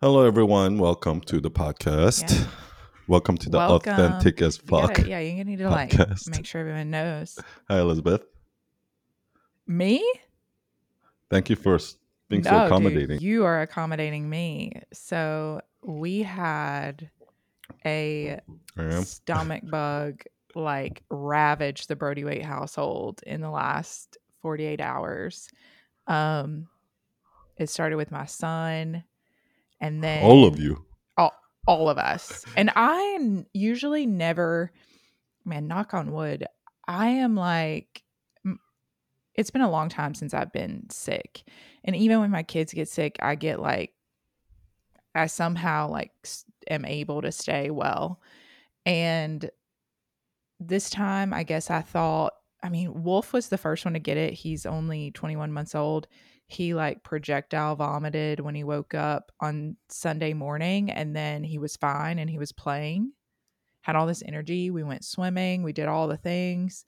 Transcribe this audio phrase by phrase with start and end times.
[0.00, 0.78] Hello, everyone.
[0.78, 2.30] Welcome to the podcast.
[2.32, 2.46] Yeah.
[3.06, 3.92] Welcome to the Welcome.
[3.92, 4.82] authentic as Fuck.
[4.90, 6.30] You gotta- yeah, you need to like podcast.
[6.30, 7.38] make sure everyone knows.
[7.68, 8.22] Hi, Elizabeth.
[9.66, 10.02] Me?
[11.28, 11.78] Thank you for
[12.28, 13.20] being so No, dude, accommodating.
[13.20, 14.72] you are accommodating me.
[14.92, 17.10] So we had
[17.84, 18.40] a
[19.02, 20.22] stomach bug
[20.54, 25.48] like ravage the Brody Waite household in the last 48 hours.
[26.06, 26.68] Um
[27.56, 29.04] it started with my son
[29.80, 30.84] and then All of you.
[31.16, 31.32] all
[31.66, 32.44] all of us.
[32.56, 34.72] And I usually never,
[35.44, 36.46] man, knock on wood,
[36.86, 38.02] I am like,
[39.34, 41.44] it's been a long time since I've been sick.
[41.84, 43.92] And even when my kids get sick, I get like,
[45.14, 46.12] I somehow like
[46.68, 48.20] am able to stay well.
[48.84, 49.48] And
[50.58, 54.16] this time, I guess I thought, I mean, Wolf was the first one to get
[54.16, 54.34] it.
[54.34, 56.06] He's only 21 months old.
[56.50, 61.76] He like projectile vomited when he woke up on Sunday morning and then he was
[61.76, 63.12] fine and he was playing.
[63.82, 64.70] Had all this energy.
[64.70, 66.84] We went swimming, we did all the things.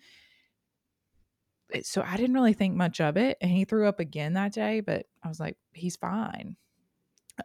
[1.83, 4.81] So I didn't really think much of it and he threw up again that day,
[4.81, 6.56] but I was like he's fine.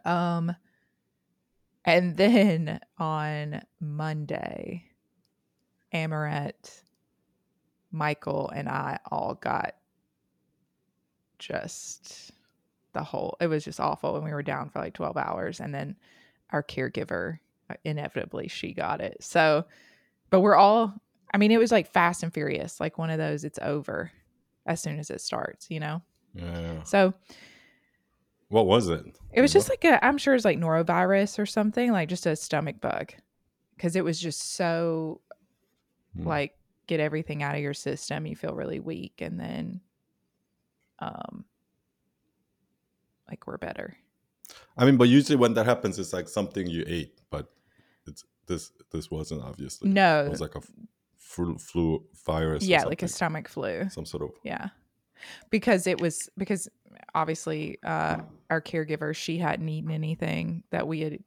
[0.04, 0.54] Um
[1.84, 4.88] and then on Monday
[5.94, 6.82] Amaret,
[7.90, 9.74] Michael, and I all got
[11.38, 12.32] just
[12.92, 14.16] the whole, it was just awful.
[14.16, 15.60] And we were down for like 12 hours.
[15.60, 15.96] And then
[16.50, 17.38] our caregiver,
[17.70, 19.18] uh, inevitably, she got it.
[19.20, 19.64] So,
[20.30, 20.94] but we're all,
[21.32, 24.10] I mean, it was like fast and furious, like one of those, it's over
[24.66, 26.02] as soon as it starts, you know?
[26.34, 26.82] Yeah.
[26.84, 27.14] So
[28.48, 29.04] What was it?
[29.32, 32.34] it was just like a, I'm sure it's like norovirus or something, like just a
[32.36, 33.12] stomach bug.
[33.78, 35.20] Cause it was just so
[36.16, 36.26] Hmm.
[36.26, 36.54] like
[36.86, 39.80] get everything out of your system you feel really weak and then
[41.00, 41.44] um
[43.28, 43.96] like we're better
[44.78, 47.52] I mean, but usually when that happens, it's like something you ate, but
[48.06, 48.72] it's this.
[48.90, 49.90] This wasn't obviously.
[49.90, 50.62] no It was like a
[51.18, 52.64] flu, flu virus.
[52.64, 54.30] yeah like a stomach flu some sort of.
[54.44, 54.68] yeah
[55.50, 56.68] because it was because
[57.14, 58.18] obviously uh
[58.48, 61.18] our caregiver she hadn't eaten anything that we had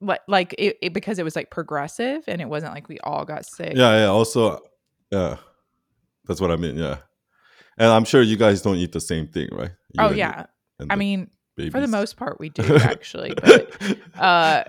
[0.00, 3.26] like like it, it because it was like progressive and it wasn't like we all
[3.26, 4.06] got sick Yeah, yeah.
[4.06, 4.60] Also,
[5.10, 5.36] yeah,
[6.24, 6.76] that's what I mean.
[6.76, 6.98] Yeah,
[7.78, 9.70] and I'm sure you guys don't eat the same thing, right?
[9.92, 10.46] You oh yeah
[10.90, 11.30] i mean
[11.70, 13.72] for the most part we do actually but
[14.18, 14.62] uh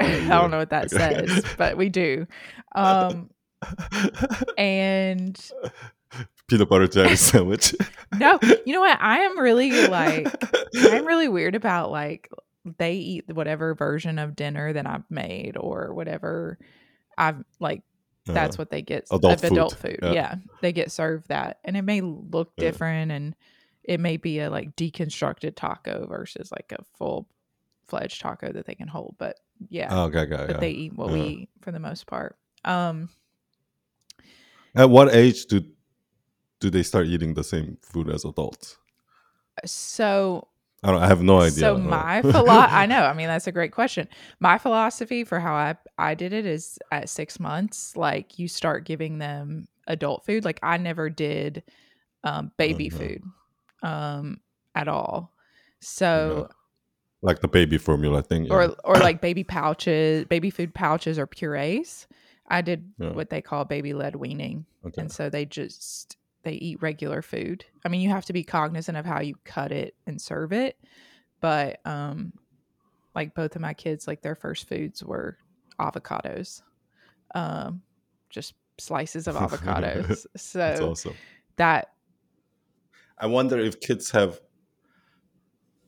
[0.00, 2.26] I don't know what that says, but we do.
[2.74, 3.28] Um,
[4.56, 5.38] and
[6.48, 7.74] peanut butter jelly sandwich.
[8.16, 8.98] no, you know what?
[9.00, 10.26] I am really like,
[10.74, 12.30] I'm really weird about like
[12.78, 16.58] they eat whatever version of dinner that I've made or whatever
[17.18, 17.82] I've like.
[18.26, 19.06] That's what they get.
[19.10, 19.92] Adult of adult food.
[19.92, 19.98] food.
[20.02, 20.12] Yeah.
[20.12, 20.34] Yeah.
[20.60, 23.34] they get served that, and it may look different, and
[23.82, 27.28] it may be a like deconstructed taco versus like a full
[27.88, 29.16] fledged taco that they can hold.
[29.18, 30.46] But yeah, Oh, okay, okay.
[30.46, 32.36] but they eat what we eat for the most part.
[32.64, 33.08] Um,
[34.74, 35.62] At what age do
[36.60, 38.76] do they start eating the same food as adults?
[39.64, 40.46] so
[40.82, 41.02] I don't.
[41.02, 41.50] I have no idea.
[41.60, 43.02] So Uh, my philo- I know.
[43.02, 44.08] I mean, that's a great question.
[44.40, 48.84] My philosophy for how I I did it is at six months, like you start
[48.84, 50.44] giving them adult food.
[50.44, 51.62] Like I never did
[52.24, 52.92] um, baby Mhm.
[52.98, 53.22] food
[53.82, 54.40] um,
[54.74, 55.32] at all.
[55.80, 56.48] So
[57.22, 58.44] like the baby formula thing.
[58.46, 58.54] Yeah.
[58.54, 62.06] or or like baby pouches, baby food pouches or purees.
[62.48, 63.12] I did Yeah.
[63.12, 64.64] what they call baby led weaning.
[64.86, 65.02] okay.
[65.02, 68.96] and so they just they eat regular food i mean you have to be cognizant
[68.96, 70.78] of how you cut it and serve it
[71.40, 72.32] but um
[73.14, 75.36] like both of my kids like their first foods were
[75.80, 76.62] avocados
[77.34, 77.82] um
[78.30, 81.16] just slices of avocados so That's awesome.
[81.56, 81.88] that
[83.18, 84.40] I wonder if kids have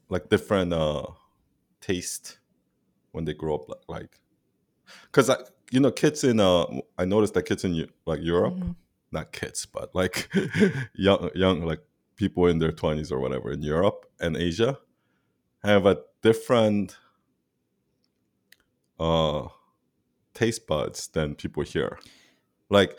[0.08, 1.06] like different uh
[1.80, 2.38] taste
[3.12, 4.20] when they grow up like like
[5.06, 5.36] because I
[5.70, 6.66] you know kids in uh
[6.98, 8.76] I noticed that kids in like Europe mhm.
[9.12, 10.28] Not kids but like
[10.94, 11.80] young young like
[12.16, 14.78] people in their 20s or whatever in Europe and Asia
[15.64, 16.96] have a different
[19.00, 19.48] uh
[20.34, 21.98] taste buds than people here.
[22.70, 22.98] Like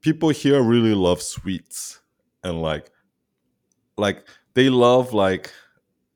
[0.00, 2.00] people here really love sweets
[2.42, 2.90] and like
[3.96, 5.50] like they love like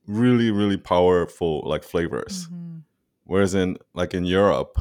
[0.06, 2.49] really really powerful like flavors.
[2.49, 2.82] Mhm.
[3.25, 4.78] whereas in like in europe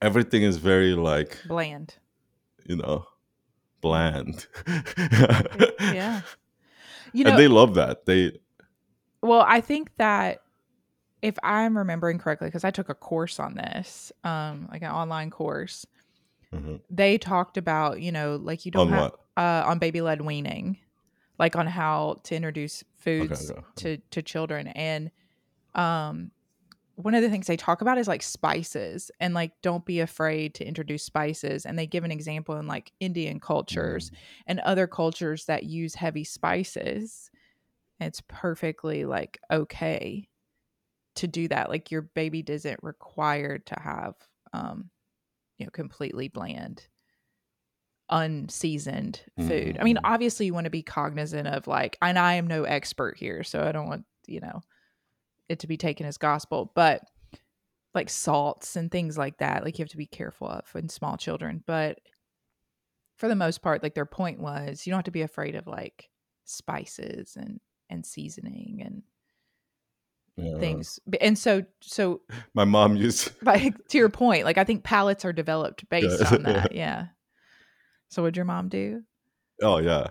[0.00, 1.96] everything is very like bland.
[2.64, 3.04] you know
[3.80, 4.46] bland.
[5.80, 6.22] Yeah.
[7.12, 8.06] You know and they love that.
[8.06, 8.38] They
[9.22, 10.42] Well, I think that
[11.22, 15.30] if I'm remembering correctly, because I took a course on this, um, like an online
[15.30, 15.86] course,
[16.52, 16.80] Mhm.
[16.88, 20.78] they talked about, you know, like you don't on have uh, on baby led weaning,
[21.38, 23.60] like on how to introduce foods okay.
[23.76, 25.10] to to children, and
[25.74, 26.32] um
[27.00, 30.54] one of the things they talk about is like spices and like don't be afraid
[30.54, 34.10] to introduce spices and they give an example in like indian cultures
[34.46, 37.30] and other cultures that use heavy spices
[37.98, 40.28] it's perfectly like okay
[41.16, 44.14] to do that like your baby isn't required to have
[44.52, 44.90] um
[45.58, 46.86] you know completely bland
[48.12, 50.00] unseasoned food i mean Mhm.
[50.04, 53.62] obviously you want to be cognizant of like and i am no expert here so
[53.62, 54.62] i don't want you know
[55.50, 57.02] it to be taken as gospel but
[57.94, 61.16] like salts and things like that like you have to be careful of in small
[61.16, 61.98] children but
[63.16, 65.66] for the most part like their point was you don't have to be afraid of
[65.66, 66.08] like
[66.44, 67.60] spices and
[67.90, 69.02] and seasoning and
[70.36, 70.58] Yeah.
[70.58, 72.22] things and so so
[72.54, 76.34] My mom used like to your point like i think palates are developed based Yeah.
[76.34, 77.06] on that yeah
[78.08, 79.02] so what'd your mom do
[79.62, 80.06] Oh yeah,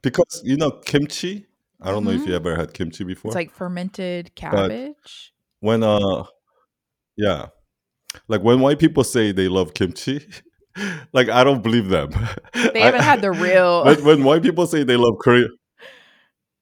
[0.00, 1.44] because you know kimchi.
[1.80, 3.30] I don't know if you ever had kimchi before.
[3.30, 6.24] it's like fermented cabbage when uh,
[7.16, 7.46] yeah,
[8.28, 10.26] like when white people say they love kimchi,
[11.12, 12.10] like I don't believe them.
[12.72, 15.54] they haven't had the real when, when white people say they love Korean,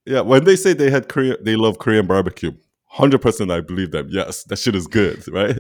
[0.06, 2.52] yeah, when they say they had Korean, they love Korean barbecue.
[2.86, 4.06] Hundred percent, I believe them.
[4.10, 5.58] Yes, that shit is good, right?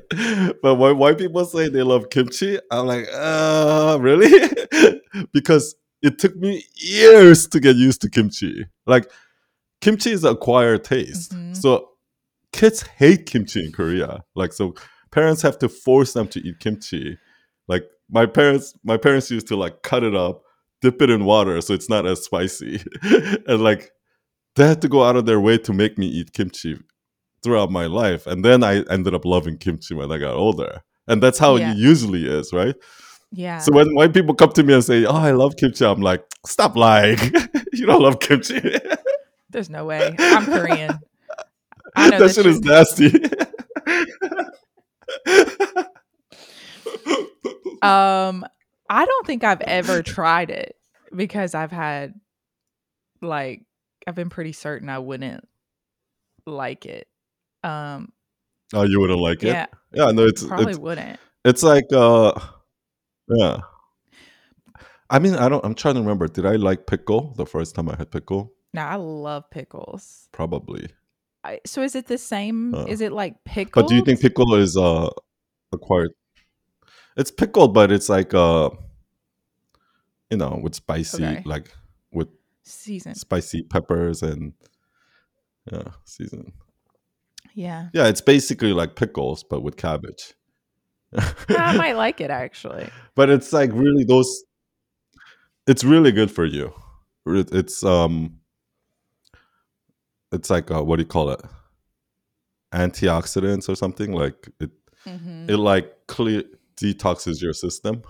[0.62, 4.30] But when white people say they love kimchi, I'm like, uh, really?
[5.32, 8.66] because it took me years to get used to kimchi.
[8.86, 9.10] Like,
[9.84, 11.54] kimchi is acquired taste, Mhm.
[11.62, 11.88] so
[12.52, 14.22] kids hate kimchi in Korea.
[14.34, 14.74] Like, so
[15.10, 17.18] parents have to force them to eat kimchi.
[17.68, 20.42] Like my parents, my parents used to like cut it up,
[20.82, 22.82] dip it in water so it's not as spicy,
[23.48, 23.90] and like
[24.56, 26.78] they had to go out of their way to make me eat kimchi
[27.42, 28.26] throughout my life.
[28.26, 31.72] And then I ended up loving kimchi when I got older, and that's how Yeah.
[31.72, 32.76] it usually is, right?
[33.36, 36.00] yeah So when white people come to me and say, "Oh, I love kimchi," I'm
[36.10, 37.18] like, "Stop lying!
[37.72, 38.60] you don't love kimchi.
[39.54, 40.98] there's no way i'm korean
[41.96, 43.12] I know that this shit is nasty."
[47.84, 48.46] Um,
[48.88, 50.74] I don't think I've ever tried it
[51.14, 52.14] because I've had
[53.20, 53.60] like
[54.06, 55.46] I've been pretty certain I wouldn't
[56.46, 57.06] like it.
[57.62, 58.10] Um,
[58.72, 59.48] oh, you wouldn't like it?
[59.48, 61.20] yeah, Yeah, no, it's probably it's wouldn't.
[61.44, 62.32] it's like uh,
[63.28, 63.58] yeah.
[65.10, 65.62] I mean, I don't.
[65.62, 66.26] I'm trying to remember.
[66.26, 68.53] Did I like pickle the first time I had pickle?
[68.74, 70.28] Now I love pickles.
[70.32, 70.88] Probably.
[71.44, 72.74] I, so is it the same?
[72.74, 73.82] Uh, is it like pickle?
[73.82, 75.08] But do you think pickle is uh
[75.72, 76.10] acquired?
[77.16, 78.70] It's pickle, but it's like uh,
[80.30, 81.42] you know, with spicy, Okay.
[81.44, 81.70] like
[82.12, 82.28] with
[82.64, 83.14] season?
[83.14, 84.52] spicy peppers and
[85.70, 86.52] yeah, season.
[87.54, 90.34] Yeah, Yeah, it's basically like pickles, but with cabbage.
[91.48, 92.88] I might like it actually.
[93.14, 94.42] but it's like really those.
[95.68, 96.72] It's really good for you.
[97.26, 98.40] It- It's um.
[100.34, 101.40] It's like uh, what do you call it?
[102.72, 104.70] Antioxidants or something like it.
[105.04, 106.42] hmm It like clear
[106.76, 108.02] detoxes your system.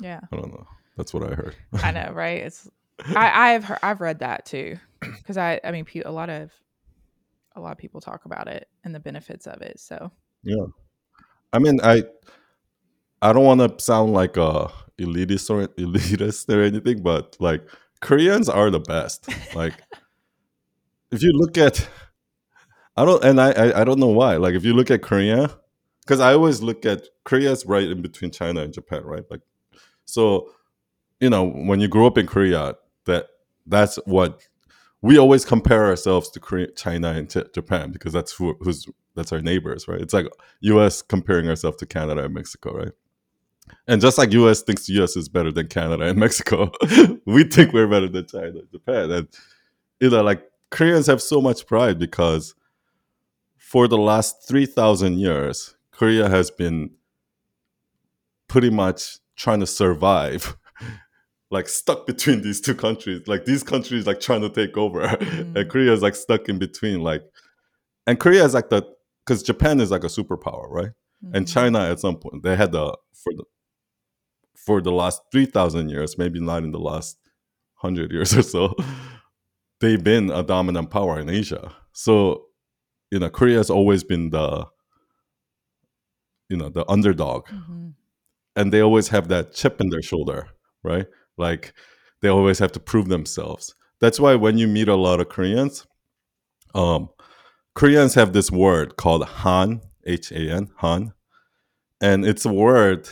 [0.00, 0.66] Yeah, I don't know.
[0.96, 1.54] That's what I heard.
[1.82, 2.42] I know, right?
[2.42, 2.70] It's
[3.14, 6.52] I I've heard, I've read that too because I I mean a lot of
[7.56, 9.78] a lot of people talk about it and the benefits of it.
[9.78, 10.10] So
[10.42, 10.66] Yeah.
[11.52, 12.04] I mean, I
[13.22, 17.62] I don't want to sound like a elitist or elitist or anything, but like
[18.00, 19.28] Koreans are the best.
[19.54, 19.74] Like
[21.14, 21.88] if you look at
[22.96, 24.36] I don't and I I, I don't know why.
[24.36, 25.50] Like if you look at Korea,
[26.04, 29.24] because I always look at Korea's right in between China and Japan, right?
[29.30, 29.40] Like
[30.04, 30.50] so
[31.20, 32.74] you know, when you grow up in Korea,
[33.06, 33.28] that
[33.66, 34.42] that's what
[35.00, 39.32] we always compare ourselves to Korea, China and J- Japan because that's who, who's that's
[39.32, 40.00] our neighbors, right?
[40.00, 40.26] It's like
[40.60, 41.02] U.S.
[41.02, 42.92] comparing ourselves to Canada and Mexico, right?
[43.86, 44.62] And just like U.S.
[44.62, 45.16] thinks U.S.
[45.16, 46.72] is better than Canada and Mexico,
[47.26, 49.10] we think we're better than China and Japan.
[49.10, 49.28] And
[50.00, 50.42] you know, like
[50.74, 52.54] Koreans have so much pride because
[53.56, 56.90] for the last three thousand years, Korea has been
[58.48, 60.56] pretty much trying to survive.
[61.50, 65.54] Like stuck between these two countries, like these countries like trying to take over, Mhm.
[65.56, 67.00] and Korea is like stuck in between.
[67.00, 67.22] Like,
[68.08, 68.82] and Korea is like the
[69.24, 70.90] because Japan is like a superpower, right?
[71.32, 71.52] and mhm.
[71.52, 73.44] China at some point they had the for the
[74.56, 77.18] for the last three thousand years, maybe not in the last
[77.74, 78.74] hundred years or so,
[79.84, 81.72] they've been a dominant power in Asia.
[81.92, 82.46] So,
[83.10, 84.66] you know, Korea has always been the
[86.50, 87.94] you know the underdog, Mhm.
[88.56, 90.48] and they always have that chip in their shoulder,
[90.82, 91.06] right?
[91.36, 91.72] Like
[92.20, 93.74] they always have to prove themselves.
[94.00, 95.86] That's why when you meet a lot of Koreans,
[96.74, 97.08] um,
[97.74, 101.12] Koreans have this word called Han, H A N, Han,
[102.00, 103.08] and it's a word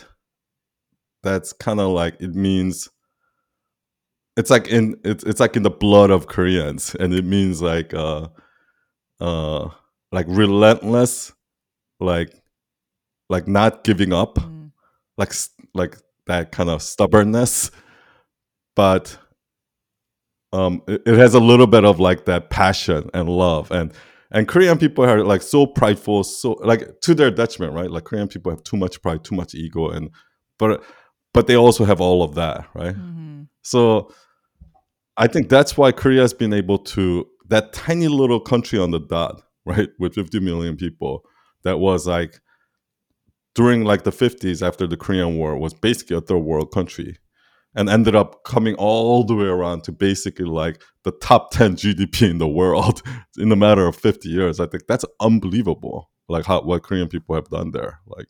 [1.22, 2.88] that's kind of like it means
[4.36, 7.92] it's like in it's it's like in the blood of Koreans, and it means like
[7.94, 8.28] uh
[9.20, 9.68] uh
[10.10, 11.32] like relentless,
[12.00, 12.32] like
[13.28, 14.72] like not giving up, Mm.
[15.18, 15.32] like
[15.74, 15.96] like
[16.26, 17.70] that kind of stubbornness,
[18.76, 19.18] but
[20.52, 23.92] um, it, it has a little bit of like that passion and love and.
[24.34, 27.90] And Korean people are like so prideful, so like to their detriment, right?
[27.90, 30.08] Like Korean people have too much pride, too much ego, and
[30.58, 30.82] but
[31.34, 32.94] but they also have all of that, right?
[32.96, 33.48] Mhm.
[33.60, 34.10] So
[35.16, 39.00] I think that's why Korea has been able to that tiny little country on the
[39.00, 41.22] dot, right, with 50 million people,
[41.64, 42.40] that was like
[43.54, 47.18] during like the 50s after the Korean War was basically a third world country
[47.74, 52.30] and ended up coming all the way around to basically like the top 10 GDP
[52.30, 53.02] in the world
[53.38, 54.60] in a matter of 50 years.
[54.60, 56.10] I think that's unbelievable.
[56.28, 58.00] Like how what Korean people have done there.
[58.06, 58.28] Like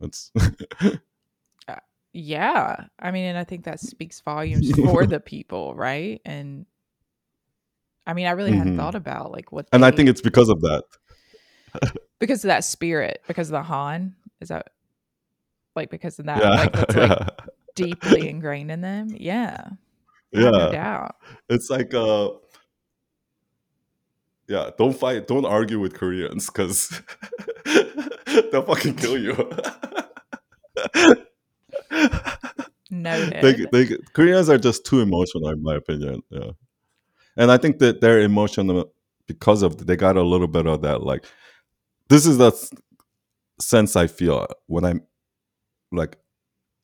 [0.00, 0.30] it's
[2.20, 2.86] Yeah.
[2.98, 6.20] I mean, and I think that speaks volumes for the people, right?
[6.24, 6.66] And
[8.06, 8.76] I mean, I really hadn't Mhm.
[8.76, 10.82] thought about like what and I think it's because of that.
[12.18, 14.16] because of that spirit, because of the Han.
[14.40, 14.70] Is that
[15.76, 16.38] like because of that?
[16.42, 16.50] yeah.
[16.50, 17.28] Like that's like yeah.
[17.76, 19.14] deeply ingrained in them.
[19.16, 19.68] Yeah.
[20.32, 20.50] Yeah.
[20.50, 20.72] No yeah.
[20.72, 21.16] doubt.
[21.48, 22.30] it's like uh
[24.48, 27.00] yeah don't fight don't argue with koreans because
[28.50, 29.34] they'll fucking kill you
[32.90, 33.42] Noted.
[33.42, 36.50] they, they, koreans are just too emotional in my opinion yeah
[37.36, 38.90] and i think that they're emotional
[39.26, 41.26] because of they got a little bit of that like
[42.08, 42.50] this is the
[43.60, 45.02] sense i feel when i'm
[45.92, 46.16] like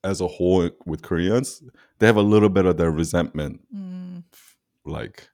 [0.03, 1.63] as a whole with koreans
[2.01, 4.25] they have a little bit of their resentment Mm.
[4.85, 5.31] like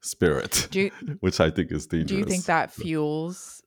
[0.00, 3.62] spirit you, which i think is dangerous do you think that fuels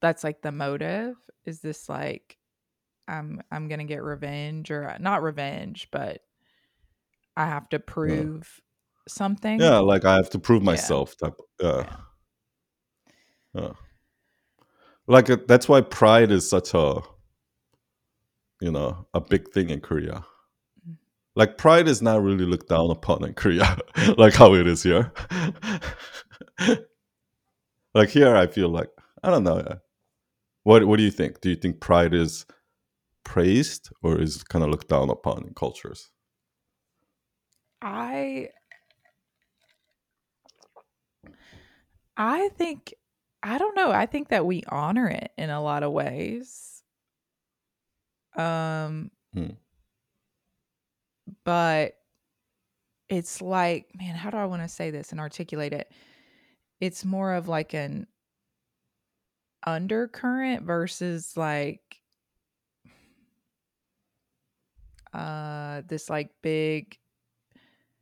[0.00, 1.14] that's like the motive?
[1.44, 2.38] Is this like
[3.10, 6.20] I'm I'm gonna get revenge or not revenge, but
[7.36, 8.60] I have to prove
[9.08, 9.58] something?
[9.58, 10.66] yeah like i have to prove Yeah.
[10.66, 11.82] myself type yeah
[13.54, 13.62] Yeah.
[13.62, 13.72] yeah
[15.08, 17.00] like uh, that's why pride is such a
[18.60, 20.24] you know a big thing in korea
[20.88, 20.96] Mm.
[21.34, 23.76] like pride is not really looked down upon in korea
[24.18, 25.12] like how it is here
[27.94, 28.90] like here i feel like
[29.24, 29.62] i don't know
[30.62, 32.46] what what do you think do you think pride is
[33.24, 36.10] praised or is kind of looked down upon in cultures
[37.82, 38.50] I
[42.16, 42.94] I think
[43.42, 43.90] I don't know.
[43.90, 46.82] I think that we honor it in a lot of ways.
[48.36, 49.50] Um Hmm.
[51.44, 51.96] but
[53.08, 55.90] it's like, man, how do I want to say this and articulate it?
[56.80, 58.06] It's more of like an
[59.66, 61.89] undercurrent versus like
[65.12, 66.96] uh this like big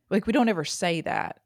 [0.09, 1.41] like we don't ever say that.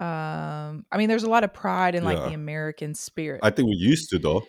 [0.00, 2.28] Um i mean there's a lot of pride in like Yeah.
[2.28, 3.40] the american spirit.
[3.42, 4.42] I think we used to though.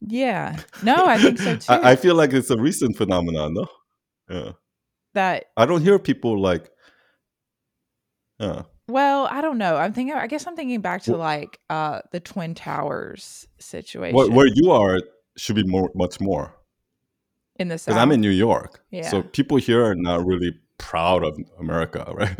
[0.00, 0.56] Yeah.
[0.82, 3.66] No i think so too I, I feel like it's a recent phenomenon no
[4.28, 4.52] yeah.
[5.12, 6.68] That I don't hear people like,
[8.40, 9.76] yeah, well i don't know.
[9.76, 14.28] I'm thinking i guess i'm thinking back to like uh the twin towers situation where,
[14.30, 14.98] where you are
[15.36, 16.54] should be more, much more.
[17.56, 19.08] In the Because south I'm in New York, Yeah.
[19.10, 22.38] so people here are not really proud of America, right?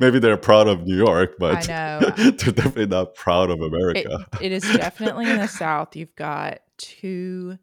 [0.00, 2.00] Maybe they're proud of New York, but know.
[2.16, 4.26] they're definitely not proud of it, America.
[4.40, 7.58] it is definitely in the south you've got two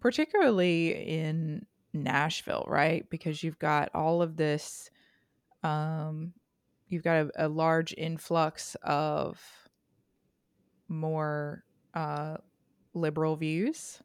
[0.00, 4.90] particularly in nashville right because you've got all of this
[5.62, 6.32] um
[6.88, 9.40] you've got a, a large influx of
[10.88, 12.36] more uh
[12.92, 14.00] liberal views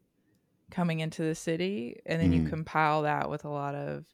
[0.71, 2.49] coming into the city and then you Mm.
[2.49, 4.05] compile that with a lot of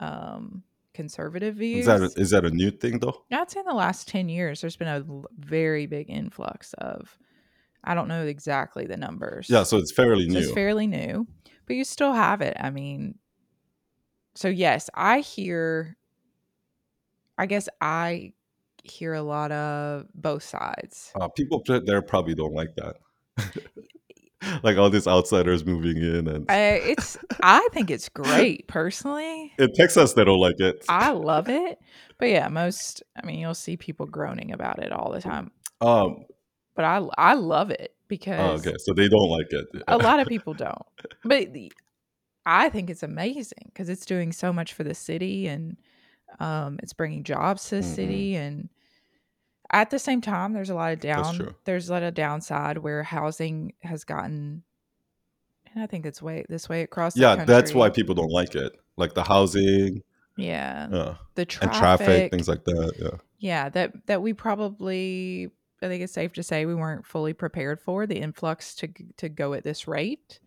[0.00, 0.62] um
[0.94, 3.24] conservative views Is that a, is that a new thing though?
[3.30, 5.04] I'd say in the last 10 years, there's been a
[5.38, 7.16] very big influx of,
[7.84, 9.48] I don't know exactly the numbers.
[9.50, 10.38] Yeah, so it's fairly So new.
[10.40, 11.26] it's fairly new,
[11.66, 12.56] but you still have it.
[12.58, 13.18] I mean,
[14.34, 15.96] so yes, I hear,
[17.36, 18.32] I guess I
[18.82, 21.12] hear a lot of both sides.
[21.20, 22.96] uh, people there probably don't like that.
[24.62, 29.52] like all these outsiders moving in, and I, it's, I think it's great personally.
[29.58, 30.84] in Texas they don't like it.
[30.88, 31.78] I love it.
[32.18, 36.24] But yeah, most, I mean, you'll see people groaning about it all the time, um,
[36.74, 39.66] but I, I love it because oh, okay, so they don't like it.
[39.88, 40.82] a lot of people don't
[41.24, 41.70] but the,
[42.46, 45.76] i think it's amazing because it's doing so much for the city and
[46.40, 47.94] um, it's bringing jobs to the Mhm.
[47.94, 48.68] city and
[49.70, 53.02] at the same time there's a lot of down there's a lot of downside where
[53.02, 54.62] housing has gotten
[55.74, 58.54] and i think it's way this way across the yeah, that's why people don't like
[58.54, 58.72] it.
[58.96, 60.02] Like the housing,
[60.36, 62.92] yeah yeah, the traffic, and traffic, traffic, things like that.
[62.98, 65.50] Yeah, yeah that that we probably
[65.82, 69.28] I think it's safe to say we weren't fully prepared for the influx to to
[69.28, 70.40] go at this rate.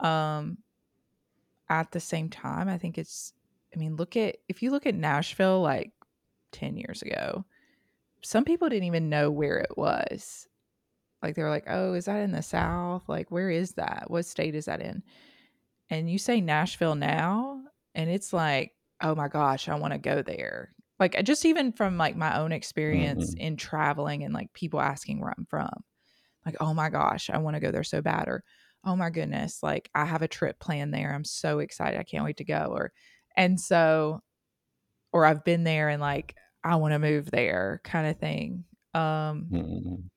[0.00, 0.58] Um,
[1.68, 3.32] at the same time, I think it's.
[3.74, 5.92] I mean, look at if you look at Nashville like
[6.50, 7.44] ten years ago,
[8.22, 10.48] some people didn't even know where it was.
[11.22, 13.08] Like they were like, "Oh, is that in the South?
[13.08, 14.10] Like, where is that?
[14.10, 15.02] What state is that in?"
[15.90, 20.22] And you say Nashville now, and it's like, "Oh my gosh, I want to go
[20.22, 23.38] there." Like just even from like my own experience Mhm.
[23.38, 25.70] in traveling and like people asking where I'm from.
[26.46, 28.44] Like, "Oh my gosh, I want to go there so bad," or
[28.84, 31.14] "Oh my goodness, like I have a trip planned there.
[31.14, 32.00] I'm so excited.
[32.00, 32.92] I can't wait to go." Or
[33.36, 34.22] and so
[35.12, 38.64] or I've been there and like I want to move there kind of thing.
[38.94, 40.10] Um Mhm.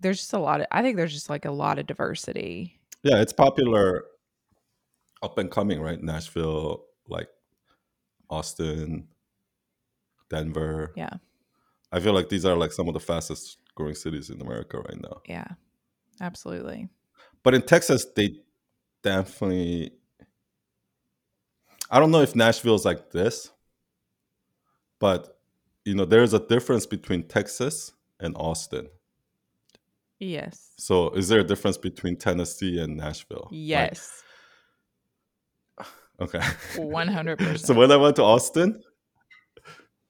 [0.00, 2.80] there's just a lot of I think there's just like a lot of diversity.
[3.02, 4.04] Yeah, it's popular
[5.22, 6.02] up and coming, right?
[6.02, 7.28] Nashville, like
[8.28, 9.08] Austin,
[10.28, 10.92] Denver.
[10.96, 11.10] Yeah.
[11.92, 15.00] I feel like these are like some of the fastest growing cities in America right
[15.00, 15.20] now.
[15.26, 15.46] Yeah.
[16.20, 16.88] Absolutely.
[17.42, 18.36] But in Texas, they
[19.02, 19.92] definitely.
[21.90, 23.50] I don't know if Nashville is like this,
[25.02, 25.36] but
[25.84, 27.90] you know, there's a difference between Texas
[28.20, 28.86] and Austin.
[30.20, 30.70] Yes.
[30.78, 33.48] So, is there a difference between Tennessee and Nashville?
[33.50, 34.22] Like, Yes.
[36.20, 36.38] okay.
[36.76, 37.58] 100%.
[37.66, 38.80] so when I went to Austin,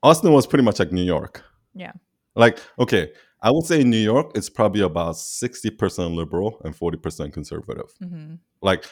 [0.02, 1.42] Austin was pretty much like New York.
[1.74, 1.92] Yeah.
[2.34, 7.32] Like, okay, I would say in New York, it's probably about 60% liberal and 40%
[7.32, 7.90] conservative.
[7.98, 8.84] hmm Like,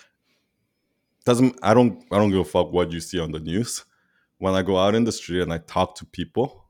[1.26, 3.85] doesn't I don't I don't give a fuck what you see on the news.
[4.40, 6.64] When I go out in the street and I talk to people,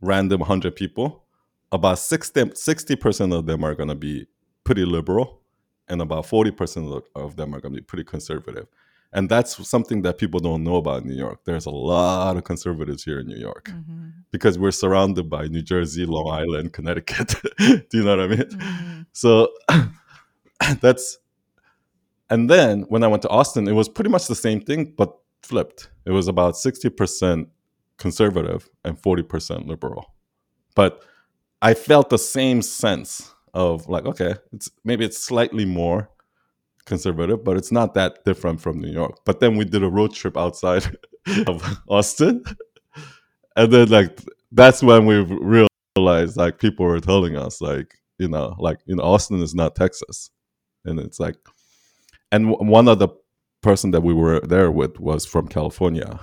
[0.00, 1.24] random 100 people,
[1.72, 4.26] about 60 percent of them are gonna be
[4.62, 5.42] pretty liberal,
[5.88, 8.68] and about 40% of- of them are gonna be pretty conservative.
[9.12, 11.40] And that's something that people don't know about New York.
[11.44, 15.62] There's a lot of conservatives here in New York hmm because we're surrounded by New
[15.62, 17.34] Jersey, Long Island, Connecticut.
[17.58, 18.48] Do you know what I mean?
[18.52, 19.48] hmm So
[20.80, 21.18] that's
[22.32, 25.19] and then when I went to Austin, it was pretty much the same thing, but
[25.42, 25.90] flipped.
[26.04, 27.46] It was about 60%
[27.98, 30.14] conservative and 40% liberal.
[30.74, 31.02] But
[31.62, 36.10] I felt the same sense of like, okay, it's maybe it's slightly more
[36.86, 39.18] conservative, but it's not that different from New York.
[39.24, 40.84] But then we did a road trip outside
[41.46, 42.44] of Austin.
[43.56, 44.20] And then like
[44.52, 45.18] that's when we
[45.96, 49.76] realized like people were telling us like, you know, like you know, Austin is not
[49.76, 50.30] Texas.
[50.84, 51.36] And it's like
[52.32, 53.08] and one other
[53.62, 56.18] person that we were there with was from California.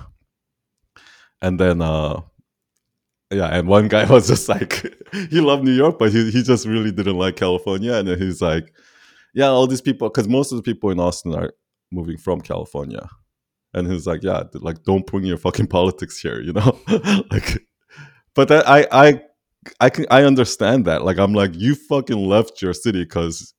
[1.40, 2.22] And then uh
[3.30, 4.82] yeah, and one guy was just like
[5.30, 7.94] he loved New York, but he he just really didn't like California.
[7.94, 8.72] And then he's like,
[9.34, 11.52] Yeah, all these people because most of the people in Austin are
[11.90, 13.08] moving from California.
[13.74, 16.78] And he's like, Yeah, like don't bring your fucking politics here, you know?
[17.30, 17.66] like
[18.34, 19.20] but I I
[19.80, 21.04] I can I understand that.
[21.04, 23.54] Like I'm like, you fucking left your city because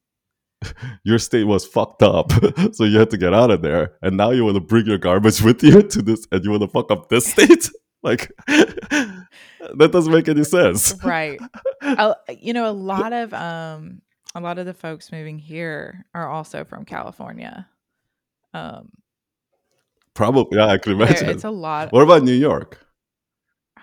[1.03, 2.31] your state was fucked up,
[2.73, 4.97] so you had to get out of there, and now you want to bring your
[4.97, 7.69] garbage with you to this, and you want to fuck up this state.
[8.01, 10.95] Like that doesn't make any sense.
[11.03, 11.39] Right.
[12.39, 14.01] You know, a lot of um
[14.35, 17.67] a lot of the folks moving here are also from California.
[18.53, 18.89] Um
[20.13, 21.29] Probably, yeah, I can there- imagine.
[21.29, 22.79] it's a lot What about New York?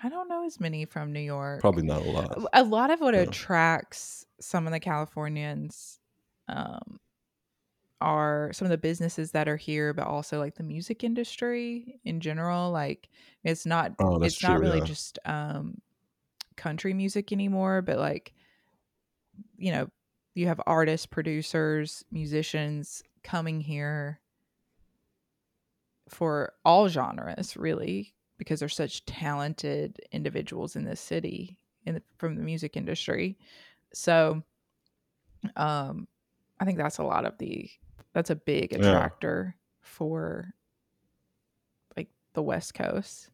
[0.03, 1.61] I don't know as many from New York.
[1.61, 2.37] Probably not a lot.
[2.53, 3.21] a lot of what Yeah.
[3.21, 5.99] attracts some of the Californians
[6.47, 6.99] um,
[7.99, 12.19] are some of the businesses that are here, but also like the music industry in
[12.19, 12.71] general.
[12.71, 13.09] Like
[13.43, 14.85] it's not Oh, it's not really yeah.
[14.85, 15.81] just um,
[16.55, 18.33] country music anymore, but like
[19.57, 19.89] you know
[20.35, 24.19] you have artists, producers, musicians coming here
[26.09, 32.35] for all genres, really, because they're such talented individuals in this city in the, from
[32.35, 33.37] the music industry.
[33.93, 34.43] So,
[35.55, 36.07] um,
[36.59, 37.69] I think that's a lot of the
[38.13, 38.79] that's a big Yeah.
[38.79, 40.53] attractor for
[41.95, 43.29] like the West Coast.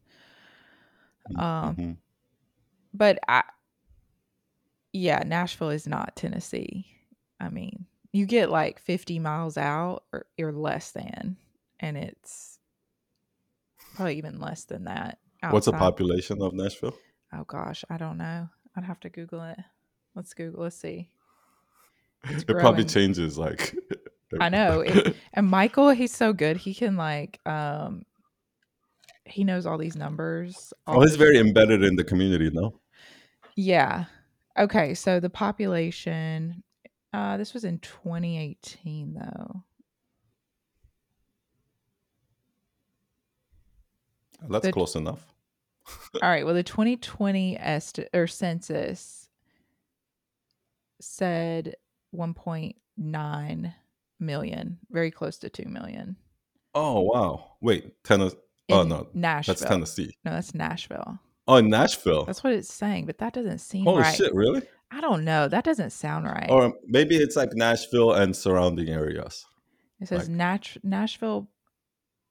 [1.36, 1.96] Um, Mhm.
[2.92, 3.44] but I,
[4.92, 6.86] yeah, Nashville is not Tennessee.
[7.40, 11.36] I mean, you get like 50 miles out or, or less than,
[11.80, 12.58] and it's
[13.94, 15.18] probably even less than that.
[15.50, 16.96] What's the population of Nashville?
[17.32, 18.48] Oh gosh, I don't know.
[18.76, 19.58] I'd have to Google it.
[20.14, 20.62] Let's Google.
[20.62, 21.10] Let's see.
[22.30, 23.36] It probably changes.
[23.38, 23.74] Like,
[24.40, 24.80] I know.
[24.80, 26.56] It- And Michael, he's so good.
[26.56, 28.02] He can like, um,
[29.24, 30.72] he knows all these numbers.
[30.86, 32.78] all oh, he's very embedded in the community, no?
[33.56, 34.04] Yeah.
[34.58, 34.94] Okay.
[34.94, 36.62] So the population,
[37.12, 39.62] uh, this was in 2018 though.
[44.48, 45.32] That's The- close enough.
[46.22, 46.44] All right.
[46.44, 49.28] Well, the 2020 est- or census
[51.00, 51.74] said
[52.14, 53.74] 1.9
[54.20, 56.16] million, very close to 2 million.
[56.74, 57.52] Oh wow!
[57.60, 58.36] Wait, Tennessee.
[58.70, 59.54] Oh no, Nashville.
[59.54, 60.16] that's Tennessee.
[60.24, 61.18] No, that's Nashville.
[61.46, 62.24] Oh, Nashville.
[62.24, 64.16] That's what it's saying, but that doesn't seem Holy right.
[64.16, 64.34] shit!
[64.34, 64.62] Really?
[64.90, 65.46] I don't know.
[65.48, 66.48] That doesn't sound right.
[66.50, 69.44] Or maybe it's like Nashville and surrounding areas.
[70.00, 71.48] it says like- Nat- Nashville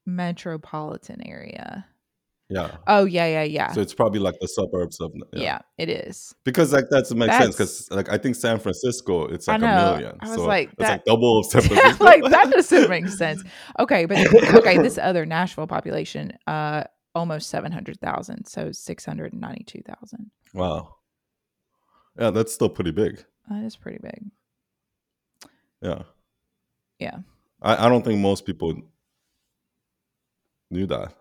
[0.06, 1.86] metropolitan area.
[2.54, 2.78] Yeah.
[2.86, 3.72] Oh yeah, yeah, yeah.
[3.72, 5.60] So it's probably like the suburbs of yeah.
[5.80, 6.36] it is.
[6.44, 10.18] Because like that makes sense because like I think San Francisco it's like a million.
[10.20, 12.04] I was so like, it's that- like double of San Francisco.
[12.04, 13.44] like that doesn't make sense.
[13.80, 14.18] Okay, but
[14.54, 16.84] okay, this other Nashville population, uh,
[17.16, 20.30] almost seven hundred thousand, so six hundred ninety-two thousand.
[20.54, 20.96] wow.
[22.20, 23.26] Yeah, that's still pretty big.
[23.50, 24.26] That is pretty big.
[25.82, 26.04] Yeah.
[27.00, 27.18] Yeah.
[27.64, 28.76] I, I don't think most people
[30.70, 31.16] knew that.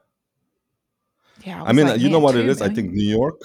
[1.44, 2.62] Yeah, I, was mean, like, you know what it is?
[2.62, 3.40] I think New York.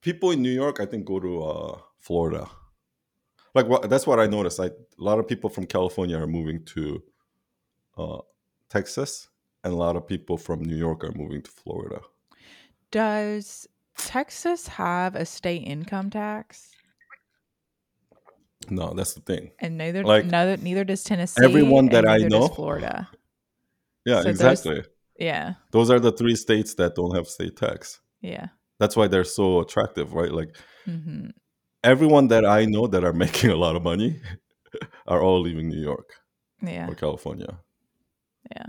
[0.00, 2.48] People in New York, I think, go to uh, Florida.
[3.54, 3.88] Like what?
[3.90, 4.58] That's what I noticed.
[4.58, 7.02] Like a lot of people from California are moving to
[7.98, 8.18] uh,
[8.68, 9.28] Texas,
[9.62, 12.00] and a lot of people from New York are moving to Florida.
[12.90, 16.70] Does Texas have a state income tax?
[18.70, 19.50] No, that's the thing.
[19.58, 21.44] And neither, Like, neither, neither does Tennessee.
[21.44, 23.08] everyone that I know- Florida.
[24.04, 24.82] Yeah, So those- exactly.
[25.30, 28.00] Yeah, Those are the three states that don't have state tax.
[28.20, 28.46] yeah.
[28.80, 30.32] That's why they're so attractive, right?
[30.40, 31.26] Like hmm
[31.84, 34.10] everyone that I know that are making a lot of money
[35.06, 36.08] are all leaving New York
[36.60, 37.52] Yeah, or California.
[38.54, 38.66] yeah.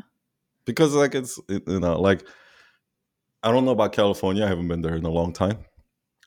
[0.66, 2.22] because like it's you know like
[3.46, 4.46] I don't know about California.
[4.46, 5.58] I haven't been there in a long time.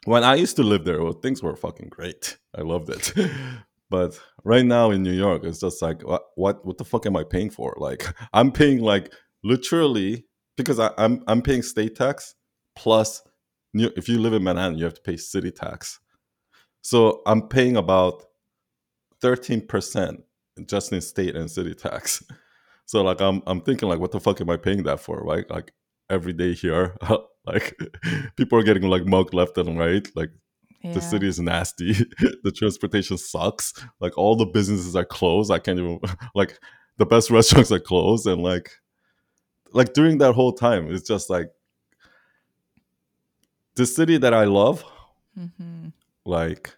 [0.04, 2.36] When I used to live there, well, things were fucking great.
[2.58, 3.04] I loved it.
[3.90, 4.10] but
[4.44, 7.24] right now in New York, it's just like what what what the fuck am I
[7.24, 7.74] paying for?
[7.88, 9.12] Like I'm paying like
[9.46, 10.24] literally
[10.56, 12.35] because I, I'm I'm paying state tax
[12.74, 13.22] plus
[13.72, 16.00] New- if you live in Manhattan, you have to pay city tax.
[16.82, 18.24] So I'm paying about
[19.20, 20.24] thirteen percent
[20.66, 22.22] just in state and city tax.
[22.88, 25.44] So like I'm I'm thinking like what the fuck am I paying that for, right?
[25.50, 25.72] Like
[26.09, 26.94] every day here,
[27.44, 27.76] like
[28.37, 30.09] people are getting like mugged left and right.
[30.14, 30.30] Like
[30.85, 30.92] yeah.
[30.92, 31.94] the city is nasty.
[32.44, 33.72] the transportation sucks.
[33.98, 35.50] Like all the businesses are closed.
[35.50, 35.98] I can't even
[36.37, 36.61] like
[36.96, 38.70] the best restaurants are closed and like
[39.72, 41.50] like during that whole time, it's just like
[43.74, 44.85] the city that I love,
[45.35, 45.88] hmm
[46.24, 46.76] like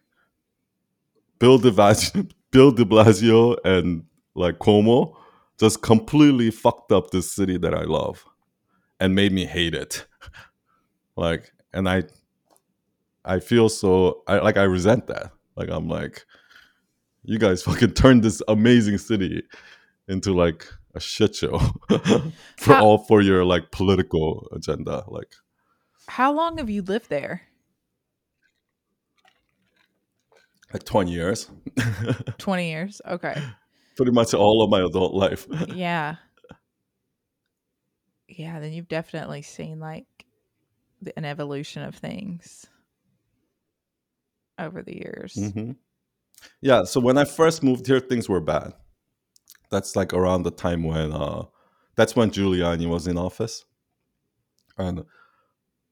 [1.39, 5.17] Bill de Blasio, Bill de Blasio and like Cuomo
[5.59, 8.25] just completely fucked up this city that I love
[9.01, 10.07] and made me hate it.
[11.17, 12.05] Like, and I,
[13.25, 15.33] I feel so I like I resent that.
[15.57, 16.25] Like I'm like,
[17.25, 19.43] you guys fucking turned this amazing city
[20.07, 21.59] into like a shit show
[22.57, 25.05] for How- all for your like political agenda.
[25.09, 25.33] Like
[26.09, 27.43] How long have you lived there?
[30.73, 31.51] like 20 years.
[32.39, 33.01] Twenty years.
[33.09, 33.43] Okay.
[33.97, 35.47] Pretty much all of my adult life.
[35.75, 36.17] Yeah.
[38.29, 38.61] Yeah.
[38.61, 40.07] Then you've definitely seen like
[41.01, 42.67] the, an evolution of things
[44.59, 45.35] over the years.
[45.35, 45.73] hmm
[46.61, 46.85] Yeah.
[46.85, 48.75] So when I first moved here, things were bad.
[49.71, 51.45] That's like around the time when uh,
[51.97, 53.65] that's when Giuliani was in office.
[54.77, 55.05] And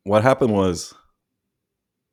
[0.04, 0.94] what happened was,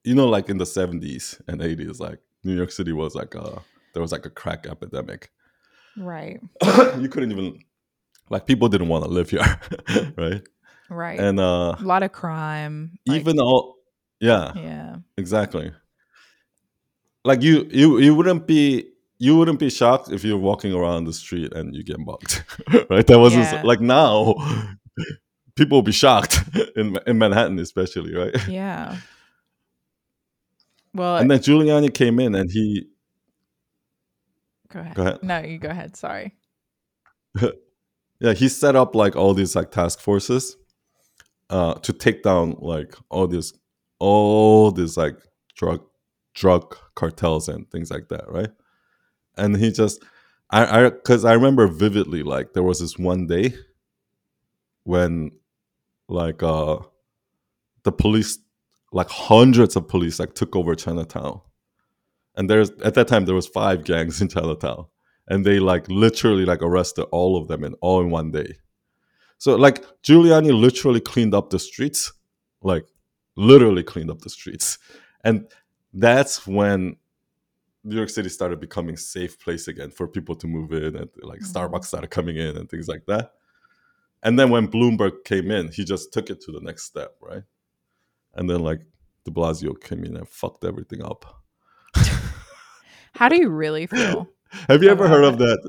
[0.04, 3.62] you know, like in the seventies and eighties, like New York City was like a
[3.94, 5.30] there was like a crack epidemic.
[5.96, 6.42] Right.
[7.00, 7.60] you couldn't even
[8.30, 9.60] like people didn't want to live here,
[10.18, 10.42] right?
[10.90, 11.20] Right.
[11.20, 12.98] And uh, a lot of crime.
[13.08, 13.78] like- even all,
[14.20, 14.96] yeah, yeah.
[15.18, 15.72] exactly
[17.26, 18.86] like you you you wouldn't be
[19.26, 22.34] you wouldn't be shocked if you're walking around the street and you get mugged
[22.90, 23.62] right that wasn't Yeah.
[23.72, 24.14] like now
[25.58, 26.36] people will be shocked
[26.80, 28.98] in in manhattan especially right Yeah.
[30.96, 32.88] Well, and then giuliani came in and he
[34.74, 34.96] go ahead.
[34.96, 35.96] go ahead No, you go ahead.
[35.96, 36.36] Sorry.
[38.20, 40.56] yeah he set up like all these like task forces
[41.50, 43.54] uh to take down like all these
[44.00, 45.18] all these like
[45.56, 45.82] drug
[46.36, 48.52] drug cartels and things like that right
[49.38, 50.04] and he just
[50.52, 53.54] i i because i remember vividly like there was this one day
[54.84, 55.32] when
[56.08, 56.78] like uh
[57.84, 58.40] the police
[58.92, 61.42] like hundreds of police like took over chinatown.
[62.36, 64.86] And there's at that time there was five gangs in chinatown.
[65.28, 68.56] And they like literally like arrested all of them in all in one day.
[69.38, 72.14] So like giuliani literally cleaned up the streets
[72.62, 72.86] like
[73.36, 74.78] literally cleaned up the streets.
[75.24, 75.48] And
[75.94, 76.98] that's when
[77.84, 81.42] new york city started becoming safe place again for people to move in and like
[81.42, 81.52] Mhm.
[81.54, 83.34] starbucks started coming in and things like that
[84.26, 87.44] And then when Bloomberg came in, he just took it to the next step, right?
[88.36, 88.82] And then like
[89.26, 91.26] De Blasio came in and fucked everything up.
[93.20, 94.30] How do you really feel?
[94.70, 95.34] Have you ever heard it?
[95.34, 95.60] of that?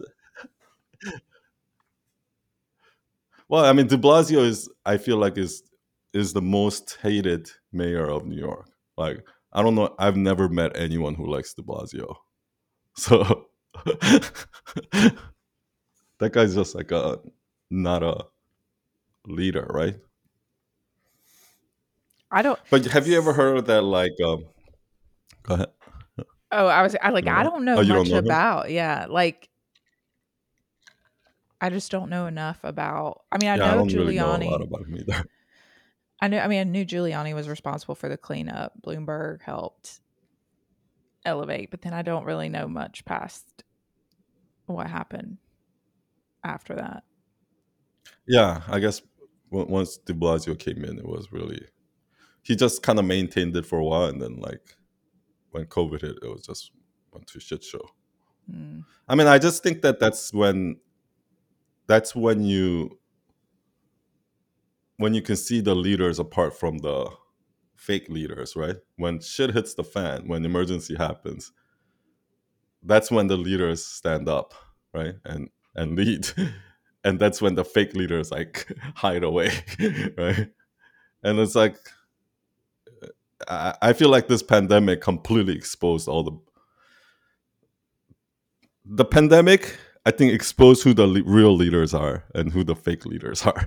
[3.49, 5.63] Well, I mean, De Blasio is I feel like is
[6.13, 8.69] is the most hated mayor of New York.
[8.97, 12.17] Like I don't know, I've never met anyone who likes De Blasio.
[12.97, 13.47] So
[16.19, 17.19] that guy's just like a
[17.71, 18.27] not a
[19.27, 19.97] leader, right?
[22.31, 22.59] I don't.
[22.71, 23.83] But have you ever heard of that?
[23.83, 24.45] Like, um,
[25.43, 25.69] go ahead.
[26.53, 28.27] Oh, I was I like I don't know Oh, you don't much know him?
[28.27, 28.71] about.
[28.71, 29.49] Yeah, like
[31.61, 33.23] I just don't know enough about.
[33.33, 34.51] I mean, I yeah, I know don't really know a Giuliani.
[34.51, 35.25] lot about him either.
[36.25, 36.39] I knew.
[36.39, 38.73] I mean, I knew Giuliani was responsible for the cleanup.
[38.83, 40.01] Bloomberg helped
[41.27, 43.63] elevate, but then I don't really know much past
[44.65, 45.37] what happened
[46.43, 47.03] after that.
[48.27, 49.03] Yeah, I guess
[49.51, 51.63] once De Blasio came in, it was really
[52.41, 54.77] he just kind of maintained it for a while, and then like
[55.51, 56.71] when COVID hit, it was just
[57.13, 57.87] went to shit show.
[58.51, 58.85] Mm.
[59.07, 60.77] I mean, I just think that that's when
[61.87, 62.99] that's when you
[64.97, 67.11] when you can see the leaders apart from the
[67.77, 68.77] fake leaders, right?
[68.97, 71.53] When shit hits the fan, when emergency happens,
[72.83, 74.55] that's when the leaders stand up,
[74.93, 75.15] right?
[75.25, 76.29] And and lead.
[77.07, 79.51] And that's when the fake leaders like hide away,
[80.17, 80.49] right?
[81.23, 81.77] And it's like
[83.49, 86.33] I, feel like this pandemic completely exposed all the
[88.87, 89.77] the pandemic
[90.07, 93.67] i think exposed who the le- real leaders are and who the fake leaders are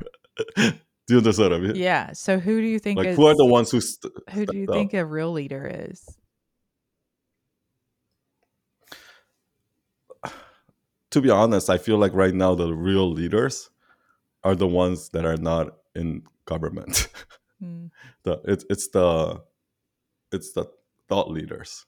[1.07, 2.11] do you understand what i mean Yeah.
[2.13, 4.57] So who do you think like is who are the ones who st- who do
[4.57, 4.99] you think up?
[5.01, 6.17] a real leader is?
[11.09, 13.69] to be honest i feel like right now the real leaders
[14.43, 17.07] are the ones that are not in government
[17.63, 17.89] Mm.
[18.21, 19.41] the it's it's the
[20.31, 20.65] it's the
[21.09, 21.87] thought leaders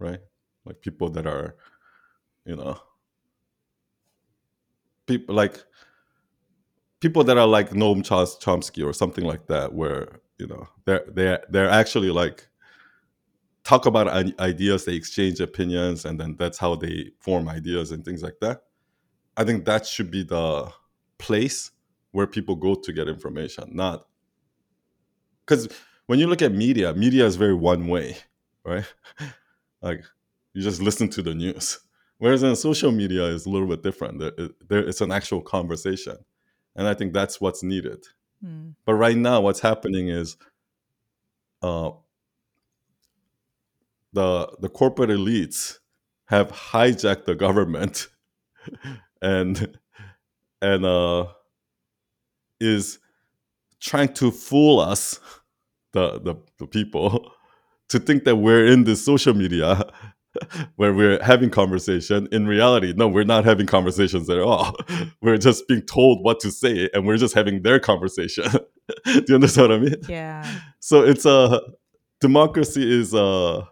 [0.00, 0.18] right
[0.64, 1.54] like people that are
[2.44, 2.80] you know
[5.06, 5.62] people like
[7.00, 11.44] people that are like Noam Chomsky or something like that where you know they're they're
[11.48, 12.48] they're actually like
[13.64, 14.08] talk about
[14.40, 18.62] ideas they exchange opinions and then that's how they form ideas and things like that.
[19.36, 20.72] I think that should be the
[21.18, 21.70] place
[22.12, 24.06] where people go to get information not
[25.44, 25.68] because
[26.06, 28.16] when you look at media media is very one way
[28.64, 28.84] right?
[29.80, 30.02] Like
[30.54, 31.78] you just listen to the news.
[32.18, 34.18] Whereas in social media is a little bit different.
[34.18, 34.32] There,
[34.68, 36.16] there, it's an actual conversation
[36.78, 38.06] and i think that's what's needed
[38.44, 38.76] Mm.
[38.86, 40.36] but right now what's happening is
[41.60, 41.90] uh,
[44.12, 45.78] the the corporate elites
[46.26, 48.06] have hijacked the government
[49.22, 49.76] and
[50.62, 51.26] and uh,
[52.60, 52.98] is
[53.80, 55.18] trying to fool us
[55.92, 57.32] the, the the people
[57.88, 59.90] to think that we're in this social media
[60.76, 62.28] where we're having conversation.
[62.32, 64.74] In reality no we're not having conversations at all.
[65.22, 68.44] We're just being told what to say and we're just having their conversation.
[69.04, 69.96] Do you understand what i mean?
[70.08, 70.60] Yeah.
[70.80, 71.60] so it's a
[72.20, 73.64] democracy is uh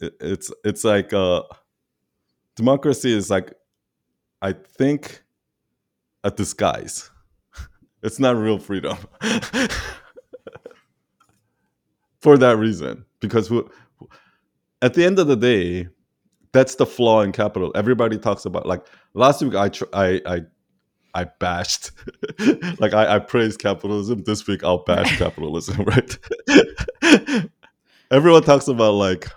[0.00, 1.42] it- it's it's like uh
[2.56, 3.54] democracy is like
[4.42, 5.22] i think
[6.24, 7.10] a disguise.
[8.02, 8.96] It's not real freedom.
[12.20, 13.04] For that reason.
[13.20, 13.68] Because who,
[14.82, 15.88] at the end of the day
[16.52, 20.40] that's the flaw in capital everybody talks about like last week i tr- i i
[21.14, 21.90] I bashed,
[22.78, 24.22] like I, I praised capitalism.
[24.24, 26.18] This week I'll bash capitalism, right?
[28.10, 29.28] Everyone talks about like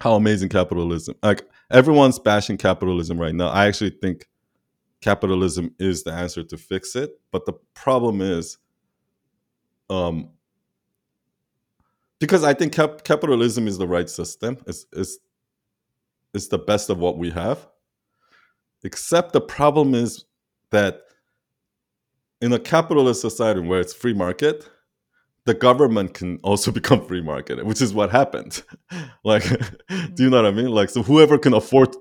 [0.00, 1.14] how amazing capitalism.
[1.22, 3.48] Like everyone's bashing capitalism right now.
[3.48, 4.28] I actually think
[5.00, 7.10] capitalism is the answer to fix it.
[7.30, 8.58] But the problem is,
[9.88, 10.30] um,
[12.26, 14.58] because I think cap- capitalism is the right system.
[14.66, 15.18] It's it's
[16.34, 17.68] it's the best of what we have.
[18.84, 20.24] Except the problem is
[20.70, 21.02] that
[22.40, 24.68] in a capitalist society where it's free market,
[25.44, 28.62] the government can also become free market, which is what happened.
[29.24, 29.44] like,
[30.14, 30.68] do you know what I mean?
[30.70, 31.94] Like, so whoever can afford,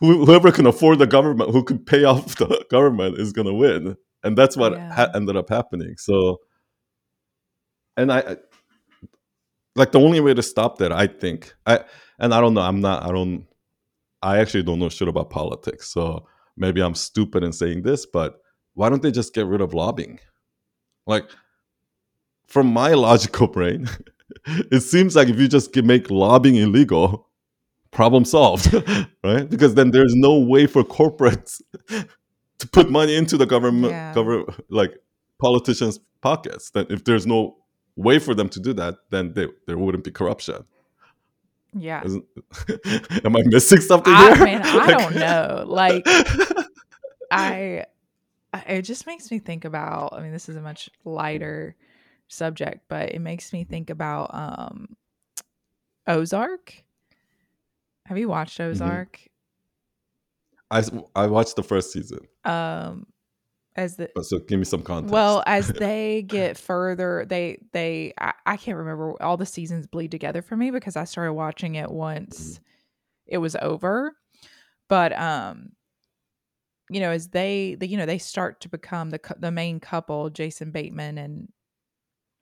[0.00, 3.96] who, whoever can afford the government, who can pay off the government, is gonna win,
[4.24, 4.92] and that's what Yeah.
[4.92, 5.96] ha- ended up happening.
[5.98, 6.40] So,
[7.96, 8.36] and I-
[9.76, 11.84] like the only way to stop that, I think, I
[12.18, 13.46] and I don't know, I'm not, I don't,
[14.22, 18.40] I actually don't know shit about politics, so maybe I'm stupid in saying this, but
[18.74, 20.18] why don't they just get rid of lobbying?
[21.06, 21.30] Like,
[22.46, 23.88] from my logical brain,
[24.46, 27.28] it seems like if you just make lobbying illegal,
[27.92, 28.72] problem solved,
[29.24, 29.48] right?
[29.48, 31.60] Because then there's no way for corporates
[32.58, 34.12] to put money into the government Yeah.
[34.14, 34.96] government like
[35.40, 37.56] politicians pockets then if there's no
[37.96, 40.64] way for them to do that then they, there wouldn't be corruption
[41.78, 42.02] Yeah.
[42.04, 42.24] Isn't,
[43.24, 45.64] am i missing something I here mean, I don't know.
[45.66, 46.02] Like
[47.30, 47.84] I
[48.52, 51.76] I- it just makes me think about I mean, this is a much lighter
[52.28, 54.96] subject, but it makes me think about um
[56.06, 56.82] Ozark.
[58.06, 58.70] Have you watched Mm-hmm.
[58.82, 59.20] Ozark?
[60.70, 63.06] I, s- I watched the first season Um
[63.76, 68.14] as the but so give me some context Well, as they get further, they they
[68.18, 71.74] I, I can't remember all the seasons bleed together for me because I started watching
[71.74, 72.60] it once
[73.26, 74.12] it was over.
[74.88, 75.72] But um
[76.88, 80.30] you know, as they, the, you know, they start to become the the main couple,
[80.30, 81.48] Jason Bateman and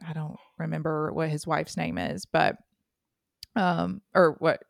[0.06, 2.56] I don't remember what his wife's name is, but
[3.56, 4.62] um or what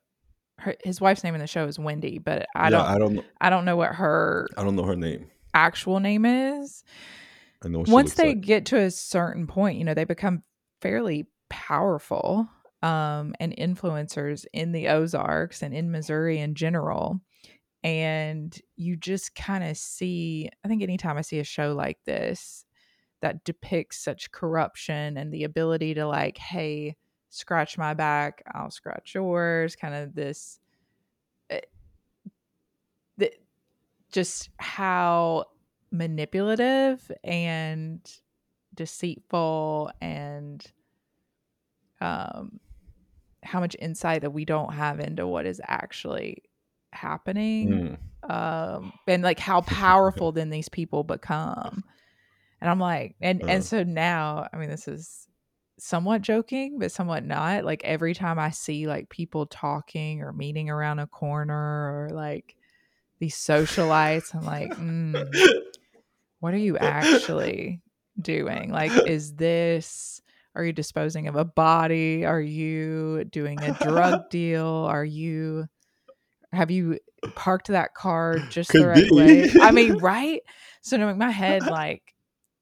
[0.58, 3.26] her, his wife's name in the show is Wendy, but I yeah, don't I don't.
[3.40, 5.26] I don't know what her I don't know her name.
[5.54, 6.84] Actual name is.
[7.62, 8.42] Once they like.
[8.42, 10.42] get to a certain point, you know, they become
[10.82, 12.46] fairly powerful
[12.82, 17.20] um, and influencers in the Ozarks and in Missouri in general.
[17.82, 22.64] And you just kind of see, I think anytime I see a show like this
[23.20, 26.96] that depicts such corruption and the ability to, like, hey,
[27.30, 30.60] scratch my back, I'll scratch yours, kind of this,
[31.48, 31.60] eh,
[33.16, 33.32] the,
[34.14, 35.44] just how
[35.90, 38.00] manipulative and
[38.74, 40.64] deceitful and
[42.00, 42.60] um
[43.42, 46.42] how much insight that we don't have into what is actually
[46.92, 48.30] happening Mm.
[48.30, 51.84] um and like how powerful then these people become
[52.60, 53.46] and i'm like and Uh.
[53.48, 55.26] and so now i mean this is
[55.78, 60.70] somewhat joking but somewhat not like every time i see like people talking or meeting
[60.70, 61.52] around a corner
[62.06, 62.56] or like
[63.18, 65.26] these socialites i'm like mm,
[66.44, 67.80] what are you actually
[68.20, 68.70] doing?
[68.70, 70.20] Like, is this,
[70.54, 72.26] are you disposing of a body?
[72.26, 74.66] Are you doing a drug deal?
[74.66, 75.66] Are you,
[76.52, 76.98] have you
[77.34, 79.16] parked that car just the right be.
[79.16, 79.50] way?
[79.60, 80.42] I mean, right?
[80.82, 82.02] So, in my head, like,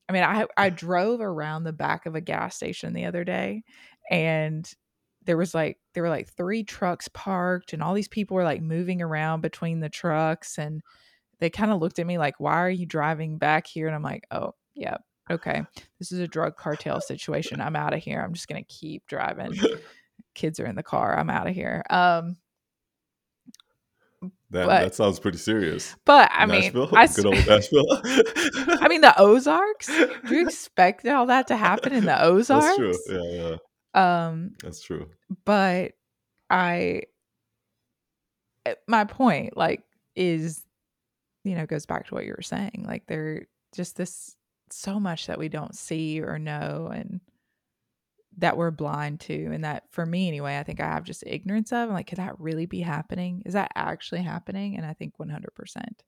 [0.09, 3.65] I mean, I, I drove around the back of a gas station the other day
[4.11, 4.71] and
[5.25, 8.63] there was like, there were like three trucks parked and all these people were like
[8.63, 10.83] moving around between the trucks and
[11.39, 13.87] they kind of looked at me like, why are you driving back here?
[13.87, 14.97] And I'm like, oh, yeah,
[15.31, 15.63] okay.
[15.99, 17.61] This is a drug cartel situation.
[17.61, 18.21] I'm out of here.
[18.21, 19.55] I'm just going to keep driving.
[20.35, 21.19] Kids are in the car.
[21.19, 21.83] I'm out of here.
[21.91, 22.37] Um,
[24.51, 25.97] That, But- that sounds pretty serious.
[26.05, 27.87] but I mean, I, good old Nashville.
[28.81, 29.87] I mean, the Ozarks.
[30.29, 32.77] Do you expect all that to happen in the Ozarks?
[32.77, 32.95] That's true.
[33.09, 33.57] Yeah, yeah,
[33.95, 35.09] Um, that's true.
[35.45, 35.93] but
[36.49, 37.03] I,
[38.67, 39.83] eh, my point, like,
[40.17, 40.65] is,
[41.45, 42.85] you know, goes back to what you were saying.
[42.87, 44.37] Like, there just this
[44.71, 47.21] so much that we don't see or know, and
[48.39, 51.73] that we're blind to, and that for me anyway, I think I have just ignorance
[51.73, 51.89] of.
[51.89, 53.43] I'm like, could that really be happening?
[53.45, 54.77] Is that actually happening?
[54.77, 56.03] And I think 100 percent,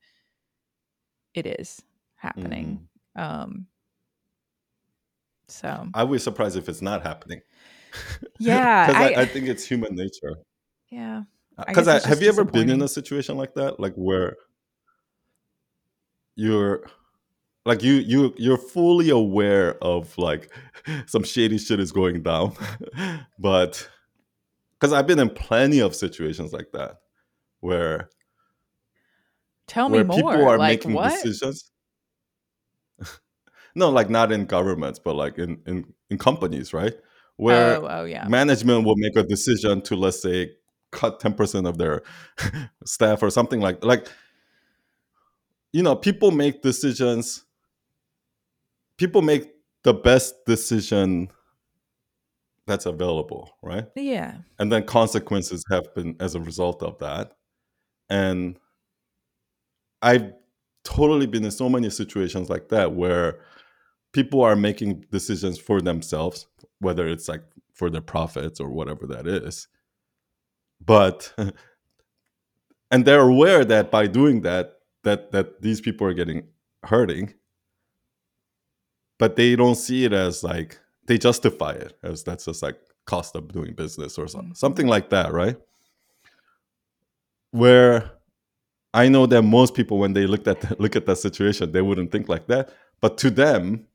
[1.34, 1.82] it is
[2.16, 2.88] happening.
[3.16, 3.66] Um.
[5.48, 7.42] So I would be surprised if it's not happening.
[8.40, 10.34] Yeah, because I, I- I think it's human nature.
[10.90, 11.22] yeah,
[11.58, 14.36] uh, Because guess have you ever been in a situation like that, like where
[16.36, 16.84] you're,
[17.64, 20.50] like you you you're fully aware of like
[21.06, 22.52] some shady shit is going down,
[23.38, 23.88] but
[24.78, 26.96] because I've been in plenty of situations like that
[27.60, 28.10] where
[29.66, 30.16] Tell me where more.
[30.32, 31.12] people are like making what?
[31.12, 31.70] decisions.
[33.74, 36.94] no, like not in governments, but like in in, in companies, right?
[37.36, 38.28] Where oh, oh yeah.
[38.28, 40.52] management will make a decision to let's say
[40.92, 42.02] cut 10% of their
[42.84, 44.06] staff or something like like
[45.72, 47.44] you know people make decisions
[48.96, 49.50] people make
[49.82, 51.28] the best decision
[52.66, 54.36] that's available right Yeah.
[54.58, 57.32] and then consequences have been as a result of that
[58.08, 58.56] and
[60.00, 60.32] i've
[60.84, 63.40] totally been in so many situations like that where
[64.12, 66.46] people are making decisions for themselves
[66.84, 69.68] whether it's like for their profits or whatever that is.
[70.84, 71.34] But
[72.90, 76.46] and they're aware that by doing that that that these people are getting
[76.84, 77.34] hurting.
[79.18, 83.36] But they don't see it as like they justify it as that's just like cost
[83.36, 84.56] of doing business or something Mhm.
[84.56, 85.56] something like that right?
[87.52, 88.10] Where
[88.94, 92.12] i know that most people when they looked at look at that situation they wouldn't
[92.12, 92.70] think like that.
[93.00, 93.86] But to them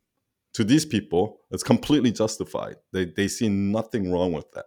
[0.53, 4.65] to these people it's completely justified they they see nothing wrong with that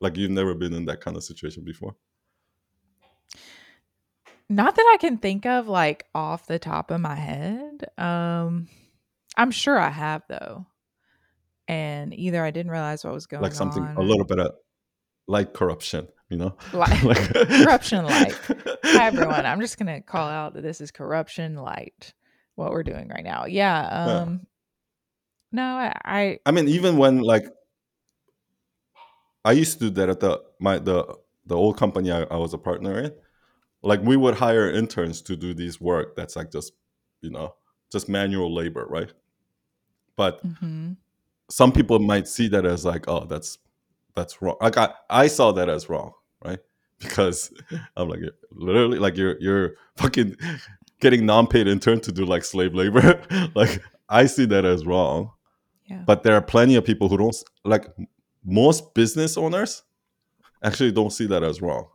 [0.00, 1.94] like you've never been in that kind of situation before
[4.48, 7.84] Not that I can think of like off the top of my head.
[7.98, 8.68] Um
[9.36, 10.66] I'm sure I have though.
[11.68, 13.96] And either I didn't realize what was going on like something on.
[13.96, 14.52] a little bit of
[15.26, 16.56] like corruption, you know?
[16.72, 18.34] Like- Like- Corruption light.
[18.84, 19.44] Hi everyone.
[19.44, 22.14] I'm just gonna call out that this is corruption light.
[22.54, 23.44] What we're doing right now.
[23.44, 23.80] Yeah.
[23.86, 24.46] Um
[25.52, 27.44] no, I, I I mean, even when like
[29.44, 32.54] I used to do that at the my the the old company I, I was
[32.54, 33.12] a partner in,
[33.82, 36.72] like we would hire interns to do these work that's like just
[37.20, 37.54] you know
[37.90, 39.12] just manual labor, right?
[40.16, 40.96] But mhm.
[41.48, 43.58] some people might see that as like, oh, that's
[44.14, 44.56] that's wrong.
[44.60, 46.12] Like I, I saw that as wrong,
[46.44, 46.58] right?
[47.00, 47.52] Because
[47.96, 48.18] I'm like
[48.50, 50.34] literally like you're you're fucking
[51.00, 53.22] getting non-paid intern to do like slave labor.
[53.54, 55.30] like I see that as wrong.
[55.88, 56.02] Yeah.
[56.06, 57.86] But there are plenty of people who don't like
[58.44, 59.82] most business owners
[60.62, 61.88] actually don't see that as wrong.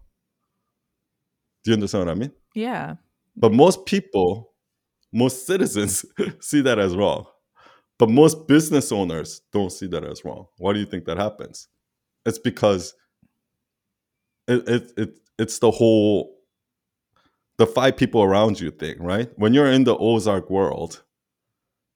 [1.64, 2.32] Do you understand what I mean?
[2.56, 2.96] yeah.
[3.36, 4.54] But most people,
[5.12, 6.06] most citizens
[6.40, 7.26] see that as wrong.
[7.98, 10.48] But most business owners don't see that as wrong.
[10.58, 11.68] Why do you think that happens?
[12.26, 12.94] It's because
[14.48, 16.36] it, it, it it's the whole
[17.58, 19.30] the five people around you thing, right?
[19.36, 21.04] When you're in the Ozark world,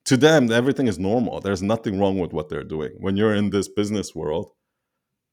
[0.08, 1.39] to them everything is normal.
[1.41, 2.91] There's nothing wrong with what they're doing.
[2.99, 4.51] When you're in this business world,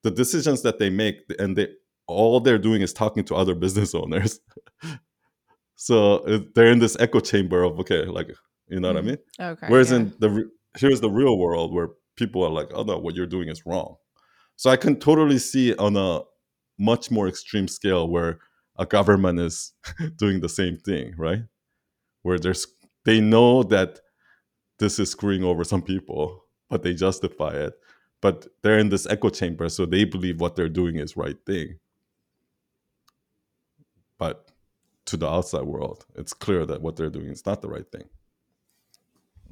[0.03, 1.69] the decisions that they make and they
[2.07, 4.41] all they're doing is talking to other business owners.
[5.77, 6.19] so
[6.55, 8.31] they're in this echo chamber of okay, like
[8.69, 9.07] you know what I Mhm.
[9.07, 9.19] mean?
[9.41, 9.67] Okay.
[9.69, 9.97] Whereas yeah.
[9.99, 13.27] in the re- here's the real world where people are like, oh no, what you're
[13.27, 13.97] doing is wrong.
[14.57, 16.21] So I can totally see on a
[16.79, 18.39] much more extreme scale where
[18.79, 19.73] a government is
[20.17, 21.43] doing the same thing, right?
[22.23, 22.67] Where there's
[23.05, 24.01] they know that
[24.79, 27.75] this is screwing over some people, but they justify it.
[28.21, 31.79] But they're in this echo chamber, so they believe what they're doing is right thing.
[34.19, 34.51] But
[35.07, 38.09] to the outside world, it's clear that what they're doing is not the right thing.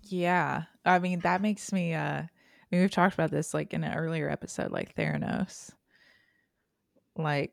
[0.05, 0.65] Yeah.
[0.85, 2.29] I mean, that makes me uh I
[2.71, 5.71] mean, we've talked about this like in an earlier episode, like Theranos.
[7.17, 7.53] Like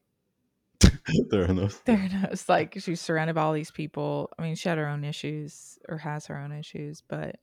[0.84, 4.30] no Theranos, like she's surrounded by all these people.
[4.40, 7.36] I mean, she had her own issues or has her own issues, but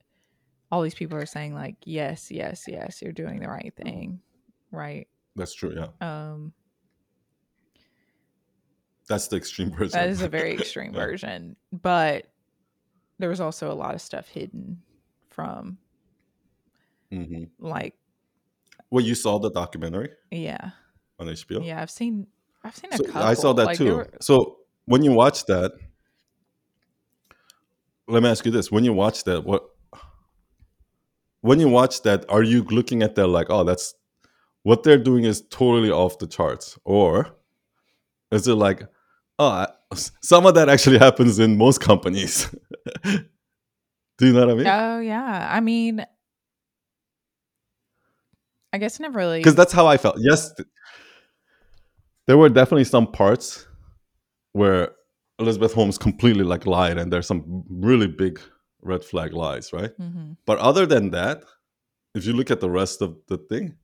[0.71, 4.19] all these people are saying like, yes, yes, yes, you're doing the right thing.
[4.71, 5.07] Right.
[5.35, 5.87] That's true, yeah.
[6.01, 6.53] Um
[9.07, 9.91] That's the extreme version.
[9.99, 10.99] that is a very extreme Yeah.
[11.05, 11.55] version.
[11.71, 12.25] But
[13.19, 14.81] there was also a lot of stuff hidden
[15.29, 15.77] from
[17.11, 17.95] hmm like
[18.91, 20.71] Well, you saw the documentary yeah.
[21.19, 21.65] on HBO.
[21.65, 22.27] Yeah, I've seen
[22.63, 23.23] I've seen a So couple.
[23.23, 23.95] I saw that Like, too.
[23.97, 25.71] were- So when you watch that,
[28.09, 29.63] let me ask you this: When you watch that, what?
[31.47, 33.93] When you watch that, are you looking at that like, oh, that's
[34.63, 37.35] what they're doing is totally off the charts, or
[38.31, 38.83] is it like,
[39.39, 39.67] oh, I,
[40.21, 42.53] some of that actually happens in most companies?
[43.03, 44.67] Do you know what I mean?
[44.67, 45.47] Oh yeah.
[45.51, 46.03] I mean
[48.73, 50.17] I guess never really because that's how I felt.
[50.19, 50.67] Yes, th-
[52.25, 53.65] there were definitely some parts
[54.53, 54.91] where
[55.39, 58.41] Elizabeth Holmes completely like lied, and there's some really big
[58.81, 59.97] red flag lies, right?
[59.97, 60.37] Mhm.
[60.45, 61.43] But other than that,
[62.15, 63.77] if you look at the rest of the thing,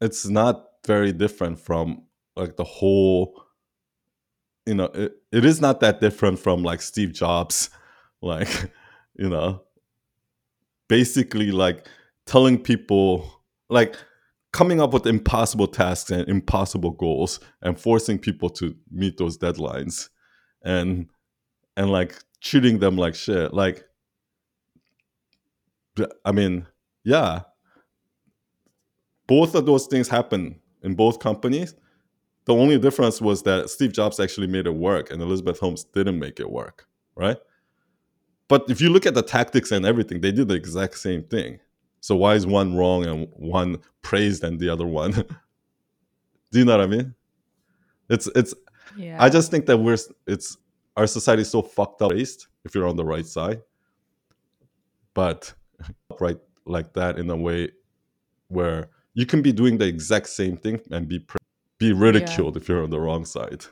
[0.00, 2.04] it's not very different from
[2.36, 3.42] like the whole.
[4.66, 7.70] You know, it, it is not that different from like Steve Jobs,
[8.22, 8.70] like
[9.14, 9.62] you know,
[10.88, 11.86] basically like
[12.26, 13.96] telling people like
[14.52, 20.08] coming up with impossible tasks and impossible goals and forcing people to meet those deadlines
[20.64, 21.08] and
[21.76, 23.84] and like treating them like shit like
[26.24, 26.66] I mean
[27.02, 27.40] yeah
[29.26, 31.74] both of those things happen in both companies
[32.44, 36.18] the only difference was that steve jobs actually made it work and elizabeth holmes didn't
[36.18, 36.86] make it work
[37.16, 37.38] right
[38.48, 41.58] but if you look at the tactics and everything they did the exact same thing
[42.04, 45.12] so why is one wrong and one praised and the other one?
[46.52, 47.14] Do you know what I mean?
[48.10, 48.52] It's it's.
[48.94, 49.16] Yeah.
[49.18, 50.58] I just think that we're it's
[50.96, 53.60] our society is so fucked up based if you're on the right side,
[55.14, 55.52] but
[56.20, 57.70] right like that in a way
[58.48, 61.38] where you can be doing the exact same thing and be pra-
[61.78, 63.64] be ridiculed if you're on the wrong side.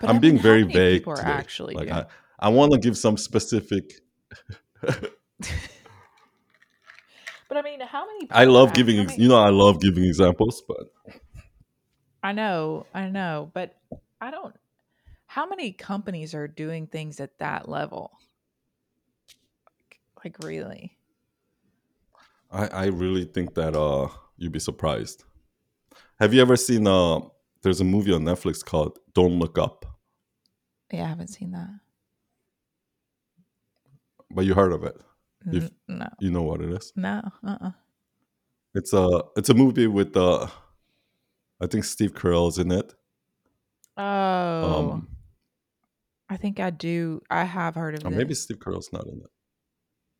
[0.00, 1.30] But I'm I being mean, very vague People are today.
[1.30, 2.06] actually Like doing- I,
[2.38, 4.00] I want to give some specific.
[7.48, 8.28] But I mean, how many?
[8.30, 10.90] I love giving, ex- many- you know, I love giving examples, but
[12.22, 13.74] I know, I know, but
[14.20, 14.54] I don't.
[15.26, 18.12] How many companies are doing things at that level?
[19.66, 20.96] Like, like really?
[22.50, 25.24] I, I really think that uh you'd be surprised.
[26.20, 27.20] Have you ever seen uh
[27.62, 29.86] there's a movie on Netflix called Don't Look Up,
[30.92, 31.70] Yeah, I haven't seen that.
[34.30, 34.96] but you heard of it.
[35.46, 36.92] If- no, You know what it is.
[36.96, 37.70] no, uh, uh
[38.74, 40.46] It's a it's a movie with uh,
[41.62, 42.92] I think Steve Carell's in it.
[43.96, 44.02] Oh,
[44.92, 45.08] Um,
[46.28, 47.20] I think I do.
[47.30, 48.12] I have heard of this.
[48.12, 49.30] maybe Steve Carell's not in it.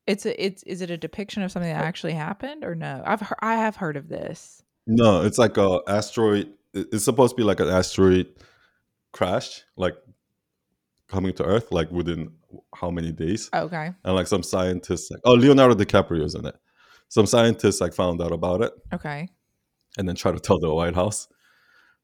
[0.05, 3.01] It's a, it's is it a depiction of something that actually happened or no?
[3.05, 4.61] I've heard, I have heard of this.
[4.85, 6.49] No, it's like a asteroid.
[6.73, 8.27] It's supposed to be like an asteroid
[9.13, 9.95] crash, like
[11.07, 12.31] coming to Earth, like within
[12.75, 13.49] how many days?
[13.53, 13.91] Okay.
[14.03, 16.55] And like some scientists, like oh, Leonardo DiCaprio's in it.
[17.09, 19.29] Some scientists like found out about it Okay.
[19.97, 21.27] And then try to tell the White House,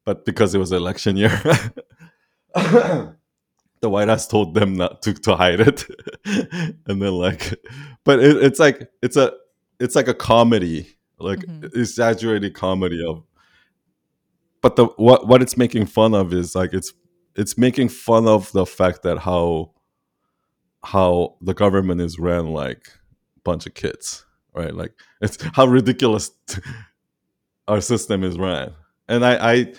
[0.06, 1.30] but because it was election year,
[2.56, 5.86] the White House told them not to to hide it.
[6.26, 7.54] and then like,
[8.04, 9.32] but it, it's like it's a
[9.80, 11.76] it's like a comedy, like Mhm.
[11.76, 13.24] exaggerated comedy of.
[14.62, 16.94] But the what what it's making fun of is like it's
[17.36, 19.72] it's making fun of the fact that how
[20.84, 22.88] how the government is ran like
[23.38, 24.74] a bunch of kids, right?
[24.74, 26.32] Like it's how ridiculous
[27.70, 28.74] our system is ran,
[29.08, 29.74] and I I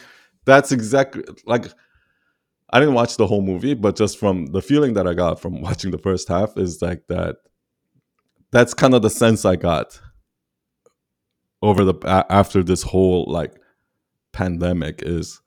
[0.47, 1.67] that's exactly like
[2.73, 5.61] I didn't watch the whole movie, but just from the feeling that I got from
[5.67, 7.37] watching the first half is like that.
[8.53, 10.01] That's kind of the sense I got
[11.63, 13.55] over the after this whole like
[14.33, 15.41] pandemic is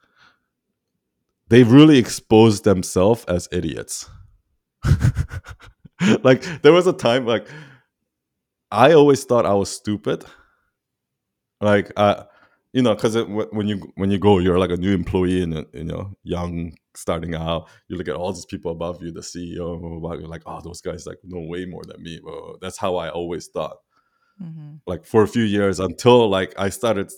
[1.49, 4.09] they really exposed themselves as idiots.
[6.23, 7.47] like there was a time like
[8.71, 10.25] I always thought I was stupid.
[11.61, 12.23] Like uh
[12.74, 13.15] you know because
[13.51, 17.34] when you when you go you're like a new employee and you know young starting
[17.34, 17.67] out.
[17.88, 20.43] You look at all these people above you the ceo blah, blah, blah, you're like
[20.45, 22.19] oh those guys like know way more than me.
[22.61, 23.78] That's how i always thought.
[24.39, 27.11] Hmm like for a few years until like i started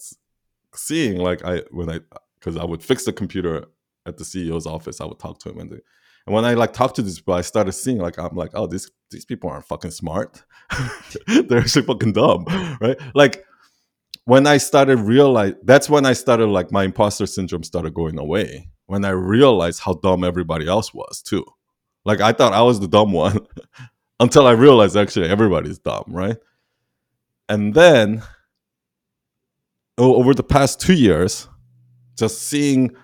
[0.76, 2.00] seeing like i when i
[2.40, 3.66] because i would fix the computer
[4.06, 5.82] at the ceo's office i would talk to him and, the,
[6.26, 8.68] and when i like talked to these people i started seeing like i'm like oh
[8.68, 10.44] these these people aren't fucking smart.
[11.28, 12.46] They're actually fucking dumb
[12.82, 12.98] right?
[13.14, 13.46] Like
[14.26, 18.68] when i started realize that's when i started like my imposter syndrome started going away
[18.88, 21.46] when i realized how dumb everybody else was too.
[22.04, 23.40] Like i thought i was the dumb one
[24.20, 26.38] until i realized actually everybody's dumb right?
[27.48, 28.24] And then
[29.98, 31.48] over the past two years
[32.18, 32.96] just seeing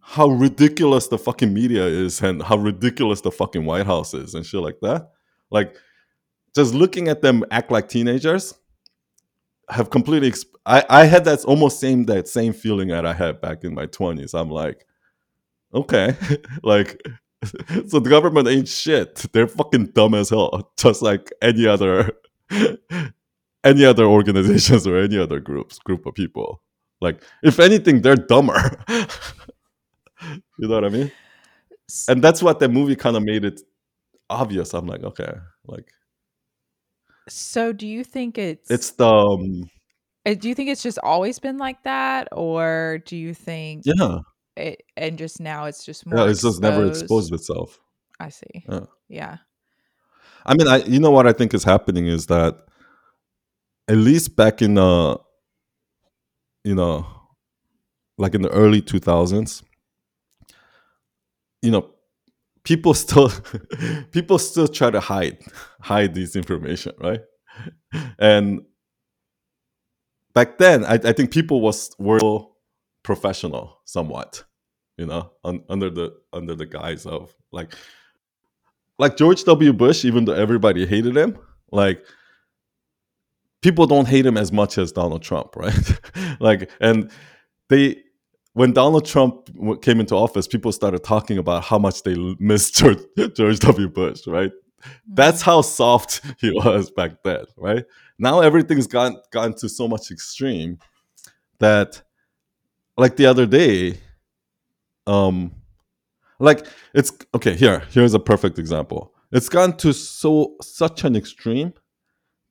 [0.00, 4.44] how ridiculous the fucking media is and how ridiculous the fucking white house is and
[4.44, 5.10] shit like that
[5.50, 5.76] like
[6.54, 8.54] just looking at them act like teenagers
[9.70, 13.40] have completely exp- I, I had that almost same that same feeling that i had
[13.40, 14.86] back in my 20s i'm like
[15.74, 16.16] okay.
[16.62, 17.00] Like
[17.86, 19.26] so the government ain't shit.
[19.32, 22.10] They're fucking dumb as hell just like any other
[23.64, 26.62] any other organizations or any other groups group of people.
[27.00, 28.84] Like if anything they're dumber.
[30.60, 31.12] You know what i mean?
[32.08, 33.60] And that's what that movie kind of made it
[34.28, 34.74] obvious.
[34.74, 35.32] I'm like okay
[35.66, 35.92] like
[37.28, 39.70] So, do you think it's it's the um,
[40.26, 44.18] uh, do you think it's just always been like that, or do you think yeah
[44.56, 46.18] it and just now it's just more?
[46.18, 47.02] yeah it's just never exposed?
[47.02, 47.80] exposed itself
[48.20, 48.64] I see.
[48.68, 48.80] Yeah.
[49.08, 49.36] Yeah.
[50.44, 52.58] I mean, I you know what I think is happening is that
[53.88, 55.16] at least back in uh
[56.64, 57.06] you know
[58.18, 59.62] like in the early 2000s
[61.62, 61.88] you know
[62.68, 63.32] people still
[64.12, 65.38] people still try to hide
[65.80, 67.22] hide this information right
[68.18, 68.60] and
[70.34, 72.20] back then I, I think people was were
[73.02, 74.44] professional somewhat
[74.98, 77.74] you know un, under the under the guise of like
[78.98, 79.72] like George W.
[79.72, 81.38] Bush, even though everybody hated him,
[81.70, 82.04] like
[83.62, 86.00] people don't hate him as much as Donald Trump, right?
[86.40, 87.10] like, and
[87.68, 88.02] they,
[88.58, 89.48] when Donald Trump
[89.82, 92.98] came into office, people started talking about how much they missed George,
[93.36, 93.88] George W.
[93.88, 94.50] Bush, right?
[95.06, 97.84] That's how soft he was back then, right?
[98.18, 100.78] Now everything's gone gone to so much extreme
[101.60, 102.02] that,
[102.96, 104.00] like the other day,
[105.06, 105.52] um,
[106.40, 111.72] like it's okay here here's a perfect example it's gone to so such an extreme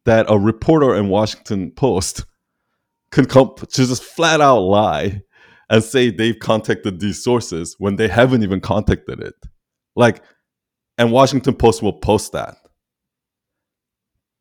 [0.05, 2.25] that a reporter in washington post
[3.11, 5.21] can come to just flat out lie
[5.69, 9.35] and say they've contacted these sources when they haven't even contacted it
[9.95, 10.23] like
[10.97, 12.57] and washington post will post that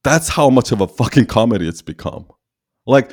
[0.04, 2.26] that's how much of a fucking comedy it's become
[2.86, 3.12] like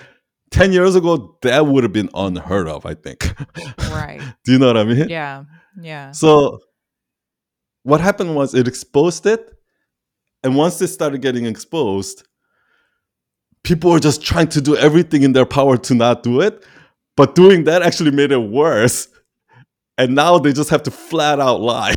[0.52, 3.34] 10 years ago that would have been unheard of i think
[3.92, 4.22] right.
[4.46, 5.46] do you know what i mean Yeah.
[5.82, 6.12] Yeah.
[6.12, 6.60] so
[7.84, 9.50] what happened was it exposed it.
[10.44, 12.26] And once it started getting exposed,
[13.64, 16.66] people were just trying to do everything in their power to not do it.
[17.16, 19.08] But doing that actually made it worse
[19.98, 21.96] and now they just have to flat out lie.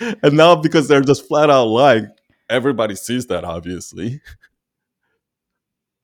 [0.22, 2.08] and now because they're just flat out lying,
[2.50, 4.20] everybody sees that obviously.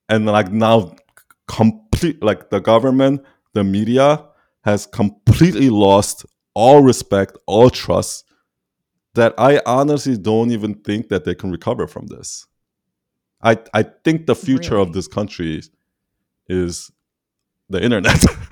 [0.07, 0.95] And like now
[1.47, 3.23] complete like the government,
[3.53, 4.25] the media
[4.63, 8.25] has completely lost all respect, all trust
[9.15, 12.47] that I honestly don't even think that they can recover from this.
[13.41, 14.83] I I think the future really?
[14.87, 15.61] of this country
[16.47, 16.91] is
[17.69, 18.23] the internet.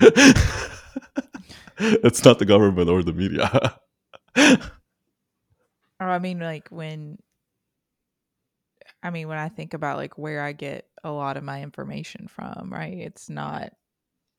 [1.78, 3.78] it's not the government or the media.
[6.00, 7.18] or I mean like when
[9.02, 12.28] I mean when I think about like where I get a lot of my information
[12.28, 12.96] from, right?
[12.96, 13.72] It's not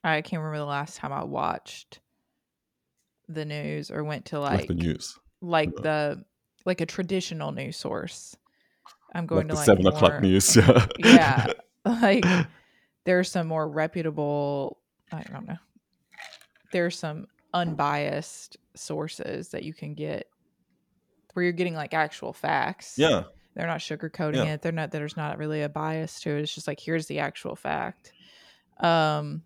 [0.04, 2.00] I can't remember the last time I watched
[3.28, 5.18] the news or went to like, like the news.
[5.42, 5.82] Like yeah.
[5.82, 6.26] the
[6.66, 8.36] like a traditional news source.
[9.14, 10.56] I'm going like to like seven more, o'clock news.
[10.58, 10.86] Yeah.
[11.00, 11.48] yeah.
[11.86, 12.26] Like
[13.06, 14.78] there's some more reputable
[15.12, 15.58] I don't know.
[16.72, 20.28] There's some unbiased sources that you can get
[21.34, 22.96] where you're getting like actual facts.
[22.98, 23.24] Yeah.
[23.56, 24.54] They're not sugarcoating yeah.
[24.56, 24.62] it.
[24.62, 26.42] They're not there's not really a bias to it.
[26.42, 28.12] It's just like here's the actual fact.
[28.80, 29.44] Um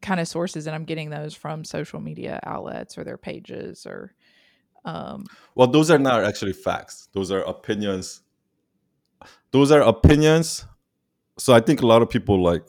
[0.00, 4.14] kind of sources and I'm getting those from social media outlets or their pages or
[4.84, 7.08] um well those are not actually facts.
[7.12, 8.22] Those are opinions.
[9.50, 10.64] Those are opinions.
[11.42, 12.64] So I think a lot of people like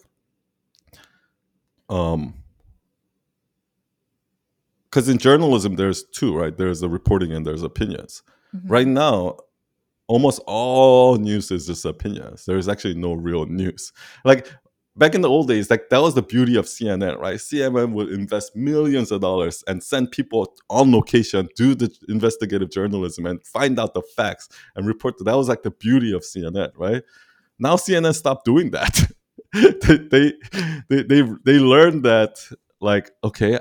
[1.89, 2.33] um
[4.85, 6.57] because in journalism there's two right?
[6.57, 8.23] There's the reporting and there's opinions.
[8.55, 8.67] Mm-hmm.
[8.67, 9.37] right now
[10.07, 12.45] almost all news is just opinions.
[12.45, 13.91] There's actually no real news.
[14.25, 14.51] Like
[14.95, 17.37] back in the old days like that was the beauty of cnn right?
[17.37, 23.27] Cnn would invest millions of dollars and send people on location do the investigative journalism
[23.27, 26.71] and find out the facts and report that, that was like the beauty of cnn
[26.75, 27.03] right
[27.63, 29.11] now cnn stopped doing that
[30.11, 30.33] they,
[30.89, 32.37] they they they learned that
[32.81, 33.59] like okay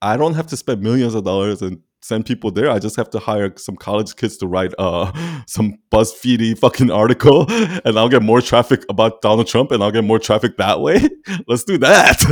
[0.00, 2.70] I don't have to spend millions of dollars and send people there.
[2.70, 5.12] I just have to hire some college kids to write uh
[5.46, 10.04] some BuzzFeedy fucking article, and I'll get more traffic about Donald Trump, and I'll get
[10.04, 11.00] more traffic that way.
[11.46, 12.22] Let's do that,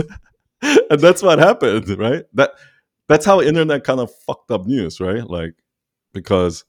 [0.63, 2.25] and that's what happened, right?
[2.35, 2.53] That
[3.09, 5.29] that's how internet kind of fucked up news, right?
[5.29, 5.55] Like
[6.13, 6.65] because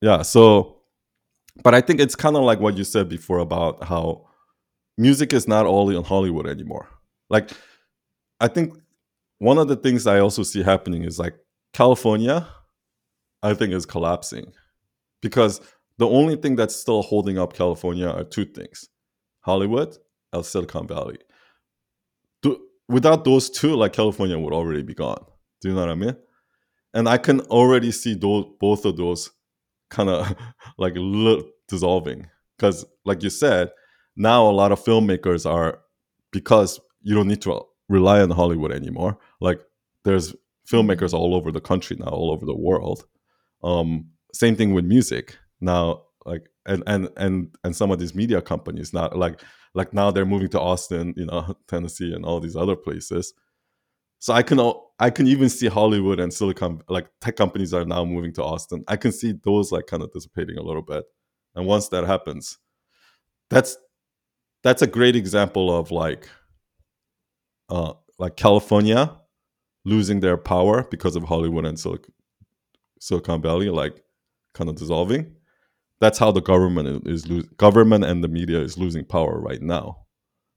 [0.00, 0.77] yeah, so
[1.62, 4.26] but I think it's kind of like what you said before about how
[4.96, 6.88] music is not only in Hollywood anymore.
[7.30, 7.50] Like
[8.40, 8.74] I think
[9.38, 11.34] one of the things I also see happening is like
[11.72, 12.46] California,
[13.42, 14.52] I think is collapsing
[15.22, 15.60] because
[15.98, 18.88] the only thing that's still holding up California are two things
[19.40, 19.96] Hollywood
[20.32, 21.18] and Silicon Valley.
[22.88, 25.22] without those two, like California would already be gone.
[25.60, 26.16] Do you know what I mean?
[26.94, 29.30] And I can already see those, both of those
[29.90, 30.34] kind of
[30.78, 30.94] like
[31.68, 33.70] dissolving because, like you said,
[34.16, 35.80] now a lot of filmmakers are
[36.32, 39.18] because you don't need to rely on Hollywood anymore.
[39.40, 39.60] Like
[40.04, 40.34] there's
[40.70, 43.04] filmmakers all over the country now, all over the world.
[43.62, 46.02] Um, same thing with music now.
[46.26, 49.40] Like and and and and some of these media companies now, like
[49.74, 53.32] like now they're moving to Austin, you know, Tennessee, and all these other places.
[54.18, 54.60] So I can
[55.00, 58.84] I can even see Hollywood and Silicon like tech companies are now moving to Austin.
[58.88, 61.04] I can see those like kind of dissipating a little bit.
[61.54, 62.58] And once that happens,
[63.50, 63.76] that's
[64.62, 66.28] that's a great example of like
[67.68, 69.16] uh, like California
[69.84, 72.12] losing their power because of Hollywood and Silicon,
[73.00, 74.02] Silicon Valley, like
[74.54, 75.34] kind of dissolving.
[76.00, 77.50] That's how the government is losing.
[77.56, 80.06] Government and the media is losing power right now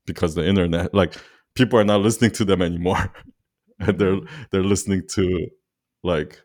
[0.05, 1.15] because the internet, like
[1.55, 3.13] people are not listening to them anymore,
[3.81, 4.19] and they're
[4.51, 5.47] they're listening to
[6.03, 6.41] like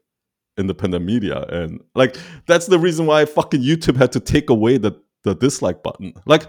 [0.59, 2.16] independent media, and like
[2.47, 4.93] that's the reason why fucking YouTube had to take away the
[5.24, 6.14] the dislike button.
[6.26, 6.47] Like,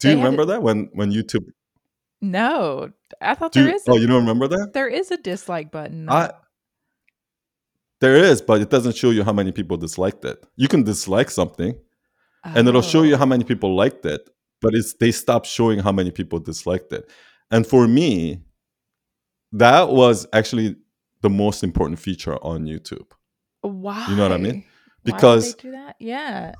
[0.00, 1.44] do you remember that when when YouTube
[2.22, 2.90] no,
[3.20, 3.82] I thought Do there you, is.
[3.88, 4.70] Oh, you don't remember that?
[4.72, 6.08] There is a dislike button.
[6.08, 6.30] I,
[8.00, 10.46] there is, but it doesn't show you how many people disliked it.
[10.56, 11.74] You can dislike something,
[12.44, 12.52] oh.
[12.54, 13.46] and it'll show you how many oh.
[13.48, 17.10] people liked it, but it's they stopped showing how many people disliked it.
[17.50, 18.40] And for me,
[19.52, 20.76] that was actually
[21.20, 23.06] the most important feature on YouTube.
[23.60, 24.06] Why?
[24.08, 24.64] You know what I mean?
[25.04, 25.96] Because do that?
[25.98, 26.52] Yeah.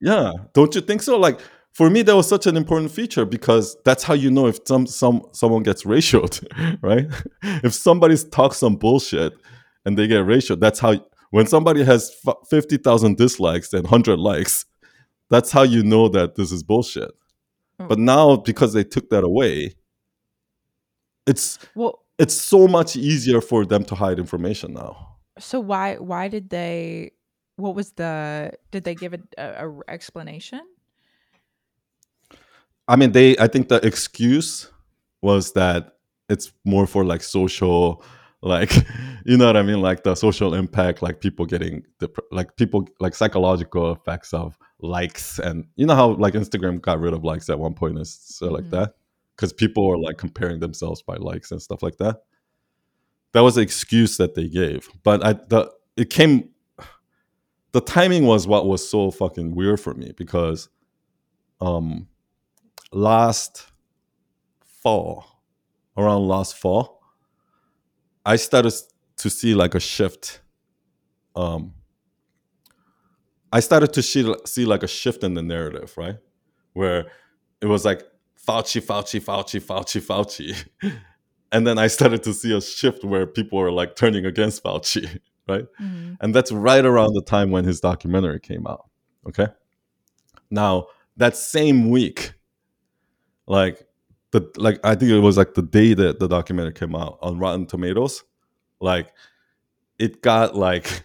[0.00, 0.32] Yeah.
[0.54, 1.18] Don't you think so?
[1.18, 1.40] Like
[1.72, 4.86] for me that was such an important feature because that's how you know if some
[4.86, 6.44] some someone gets ratioed
[6.82, 7.06] right
[7.64, 9.32] if somebody talks some bullshit
[9.84, 10.94] and they get ratioed that's how
[11.30, 12.12] when somebody has
[12.48, 14.66] 50,000 dislikes and 100 likes
[15.28, 17.12] that's how you know that this is bullshit
[17.80, 17.88] mm.
[17.88, 19.72] but now because they took that away
[21.30, 24.92] it's well it's so much easier for them to hide information now
[25.38, 27.12] so why why did they
[27.56, 30.60] what was the did they give a, a, a explanation
[32.88, 33.36] I mean, they.
[33.38, 34.68] I think the excuse
[35.22, 35.92] was that
[36.28, 38.02] it's more for like social,
[38.42, 38.72] like
[39.24, 42.88] you know what I mean, like the social impact, like people getting the like people
[42.98, 47.48] like psychological effects of likes, and you know how like Instagram got rid of likes
[47.48, 48.70] at one point and so like Mhm.
[48.70, 48.94] that
[49.36, 52.22] because people were like comparing themselves by likes and stuff like that.
[53.32, 56.50] That was the excuse that they gave, but I the it came.
[57.72, 60.68] The timing was what was so fucking weird for me because
[61.60, 62.08] um
[62.92, 63.70] last
[64.82, 65.24] fall,
[65.96, 67.00] around last fall,
[68.24, 68.74] I started
[69.18, 70.40] to see like a shift.
[71.36, 71.74] Um,
[73.52, 76.16] I started to see, see like a shift in the narrative, right?
[76.72, 77.06] Where
[77.60, 78.02] it was like
[78.46, 80.66] Fauci, Fauci, Fauci, Fauci, Fauci.
[81.52, 85.18] and then I started to see a shift where people were like turning against Fauci,
[85.48, 85.66] right?
[85.80, 86.16] Mhm.
[86.20, 88.88] And that's right around the time when his documentary came out.
[89.28, 89.48] Okay.
[90.50, 90.86] Now,
[91.16, 92.34] that same week,
[93.46, 93.86] like
[94.30, 97.38] the like I think it was like the day that the documentary came out on
[97.38, 98.22] Rotten Tomatoes,
[98.80, 99.12] like
[99.98, 101.04] it got like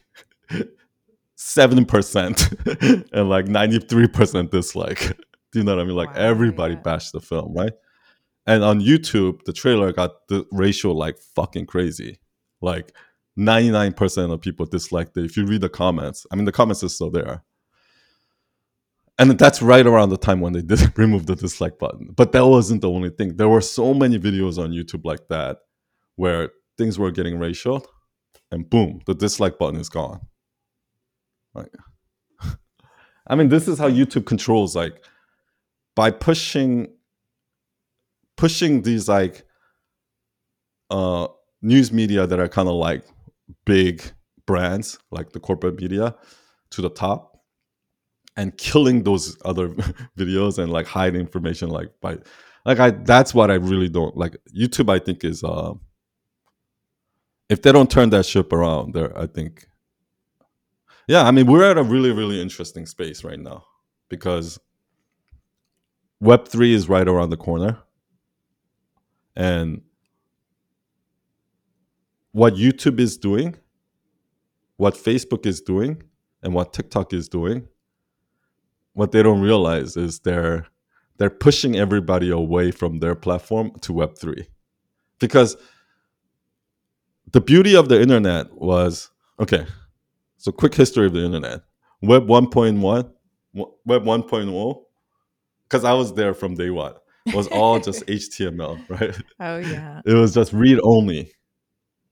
[1.35, 2.49] seven percent
[3.11, 5.17] and like ninety three percent dislike.
[5.55, 5.95] Do you know what I mean?
[5.95, 6.81] Like Wow, everybody yeah.
[6.81, 7.71] bashed the film, right?
[8.45, 12.19] And on YouTube, the trailer got the ratio like fucking crazy.
[12.59, 12.91] Like
[13.37, 15.23] ninety nine percent of people disliked it.
[15.23, 17.45] If you read the comments, I mean the comments are still there.
[19.17, 22.09] And that's right around the time when they did remove the dislike button.
[22.13, 23.37] But that wasn't the only thing.
[23.37, 25.59] There were so many videos on YouTube like that
[26.17, 27.85] where things were getting ratioed
[28.51, 30.19] and boom, the dislike button is gone.
[31.53, 31.71] Like,
[33.27, 35.01] I mean, this is how YouTube controls like
[35.95, 36.87] by pushing
[38.37, 39.45] pushing these like
[40.89, 41.27] uh
[41.61, 43.03] news media that are kind of like
[43.65, 44.01] big
[44.45, 46.15] brands like the corporate media
[46.69, 47.41] to the top
[48.37, 49.69] and killing those other
[50.17, 52.17] videos and like hiding information like by
[52.65, 55.73] like i that's what i really don't like youtube i think is uh
[57.49, 59.67] if they don't turn that ship around there i think
[61.07, 63.63] yeah i mean we're at a really really interesting space right now
[64.09, 64.59] because
[66.19, 67.77] web 3 is right around the corner.
[69.35, 69.81] And
[72.31, 73.55] what youtube is doing
[74.75, 76.03] what facebook is doing
[76.43, 77.65] and what tiktok is doing
[78.91, 80.67] what they don't realize is they're
[81.17, 84.45] they're pushing everybody away from their platform to web 3
[85.19, 85.55] because
[87.31, 89.65] the beauty of the internet was okay
[90.45, 91.61] so quick history of the internet.
[92.03, 93.11] Web 1.1
[93.53, 94.84] web 1.0
[95.67, 96.93] because i was there from day one
[97.25, 100.01] It was all just html right Oh yeah.
[100.05, 101.31] it was just read only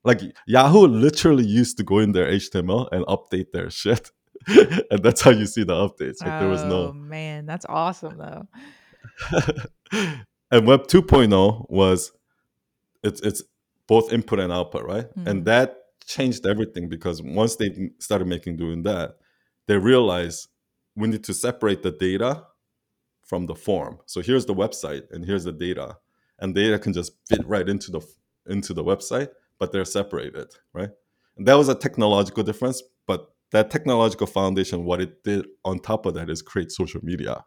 [0.04, 4.10] like yahoo literally used to go in their html and update their shit
[4.90, 8.18] and that's how you see the updates like there was Oh no man, that's awesome
[8.18, 8.46] though.
[10.50, 12.12] and web 2.0 was
[13.02, 13.42] it's it's
[13.86, 15.26] both input and output right Mhm.
[15.28, 15.76] and that
[16.06, 19.16] changed everything because once they started making doing that
[19.66, 20.48] they realized
[20.96, 22.44] we need to separate the data
[23.24, 23.98] from the form.
[24.06, 25.96] So here's the website and here's the data.
[26.38, 28.00] And data can just fit right into the
[28.46, 30.90] into the website but they're separated right?
[31.36, 36.06] And that was a technological difference but that technological foundation what it did on top
[36.06, 37.44] of that is create social media.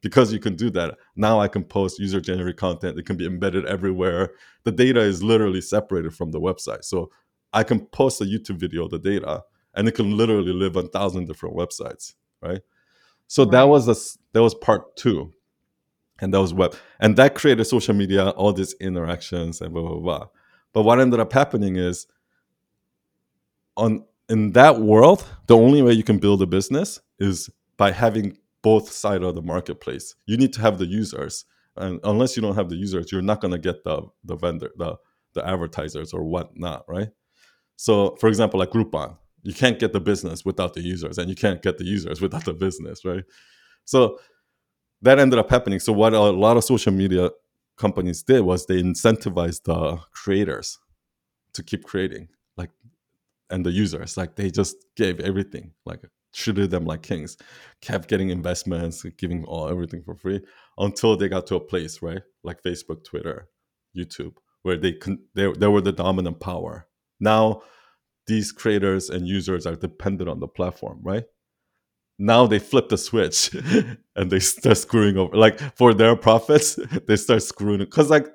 [0.00, 2.98] Because you can do that now i can post user generated content.
[2.98, 4.30] It can be embedded everywhere.
[4.64, 6.84] The data is literally separated from the website.
[6.84, 7.10] So
[7.52, 9.42] i can post a youtube video the data
[9.74, 12.62] and it can literally live on thousand different websites right
[13.32, 13.96] so that was a
[14.34, 15.32] that was part two.
[16.20, 19.98] And that was web and that created social media all these interactions and blah blah
[19.98, 20.26] blah
[20.72, 22.06] but what ended up happening is
[23.76, 28.36] on in that world the only way you can build a business is by having
[28.60, 30.14] both side of the marketplace.
[30.26, 31.44] You need to have the users.
[31.76, 34.70] And unless you don't have the users you're not going to get the the vendor
[34.76, 34.96] the
[35.32, 37.08] the advertisers or whatnot right?
[37.76, 41.34] So for example like groupon you can't get the business without the users and you
[41.34, 43.24] can't get the users without the business right?
[43.84, 44.18] So
[45.02, 45.80] that ended up happening.
[45.80, 47.30] So what a lot of social media
[47.76, 50.78] companies did was they incentivized the creators
[51.54, 52.70] to keep creating like
[53.50, 57.36] and the users like they just gave everything like treated them like kings
[57.80, 60.40] kept getting investments giving all everything for free
[60.78, 63.48] until they got to a place right like facebook twitter
[63.96, 66.86] youtube where they con- they, they were the dominant power.
[67.20, 67.62] Now
[68.26, 71.24] these creators and users are dependent on the platform right?
[72.18, 73.50] Now they flip the switch
[74.16, 76.74] and they start screwing over like for their profits
[77.06, 78.28] they start screwing because like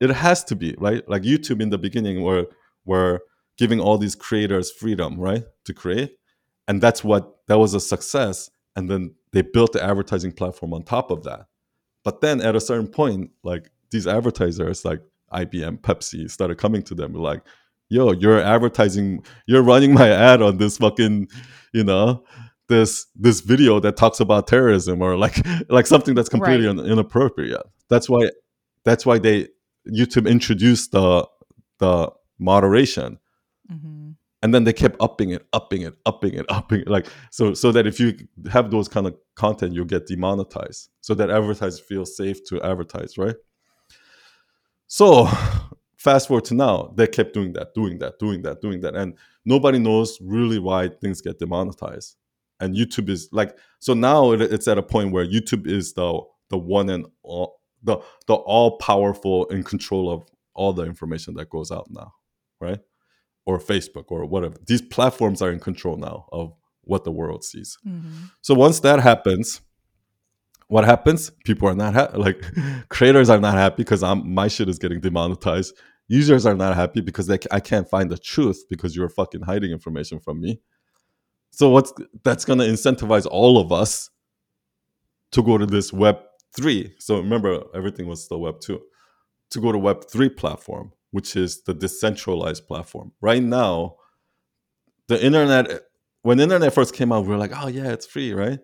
[0.00, 1.08] it has to be right?
[1.08, 2.46] Like youtube in the beginning were
[2.84, 3.20] were
[3.58, 6.16] giving all these creators freedom right to create.
[6.68, 8.48] And that's what that was a success.
[8.76, 11.46] And then they built the advertising platform on top of that.
[12.04, 15.00] But then at a certain point, like these advertisers like
[15.32, 17.42] IBM, Pepsi started coming to them like,
[17.88, 21.28] yo, you're advertising, you're running my ad on this fucking,
[21.72, 22.24] you know,
[22.68, 25.36] this this video that talks about terrorism or like
[25.70, 26.78] like something that's completely Right.
[26.86, 27.62] inappropriate.
[27.88, 28.30] That's why
[28.84, 29.48] that's why they
[29.90, 31.26] YouTube introduced the
[31.78, 33.18] the moderation
[33.68, 34.10] hmm
[34.40, 37.72] and then they kept upping it, upping it, upping it, upping it, like so so
[37.72, 38.14] that if you
[38.50, 43.18] have those kind of content, you'll get demonetized, so that advertisers feel safe to advertise,
[43.18, 43.34] right?
[44.86, 45.28] So
[45.98, 49.14] fast forward to now, they kept doing that, doing that, doing that, doing that, and
[49.44, 52.16] nobody knows really why things get demonetized.
[52.60, 56.20] And YouTube is like so now it- it's at a point where YouTube is the
[56.50, 60.24] the one and all the the all powerful in control of
[60.54, 62.12] all the information that goes out now,
[62.60, 62.80] right?
[63.46, 64.56] Or Facebook or whatever.
[64.66, 67.76] These platforms are in control now of what the world sees.
[67.84, 68.00] hmm
[68.40, 69.60] So once that happens,
[70.68, 71.30] what happens?
[71.44, 72.42] People are not like
[72.88, 75.74] creators are not happy because I'm my shit is getting demonetized.
[76.06, 79.72] Users are not happy because they, I can't find the truth because you're fucking hiding
[79.72, 80.60] information from me.
[81.50, 81.92] So what's
[82.22, 84.10] that's gonna incentivize all of us
[85.32, 86.18] to go to this Web
[86.54, 86.94] three.
[86.98, 88.80] So remember, everything was still Web two.
[89.50, 93.12] To go to Web three platform, which is the decentralized platform.
[93.20, 93.96] Right now,
[95.08, 95.82] the internet
[96.22, 98.58] when the internet first came out, we were like, oh yeah, it's free, right?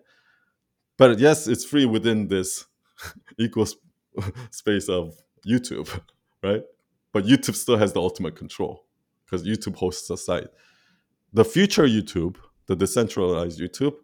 [0.97, 2.65] But yes, it's free within this
[3.39, 3.83] equal sp-
[4.51, 5.15] space of
[5.47, 5.89] YouTube,
[6.43, 6.63] right?
[7.13, 8.85] But YouTube still has the ultimate control
[9.25, 10.47] because YouTube hosts a site.
[11.33, 12.37] The future YouTube,
[12.67, 13.95] the decentralized YouTube,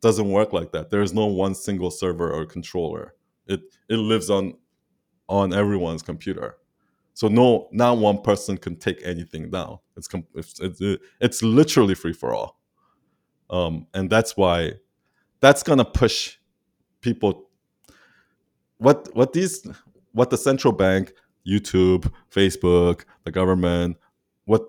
[0.00, 0.90] doesn't work like that.
[0.90, 3.14] There is no one single server or controller.
[3.46, 4.54] It it lives on
[5.28, 6.56] on everyone's computer.
[7.14, 9.78] So no, not one person can take anything down.
[9.96, 12.60] It's com- it's, it's it's literally free for all,
[13.50, 14.74] um, and that's why
[15.40, 16.37] that's gonna push
[17.00, 17.48] people.
[18.78, 19.66] What what these
[20.12, 21.12] what the central bank,
[21.46, 23.96] YouTube, Facebook, the government,
[24.44, 24.68] what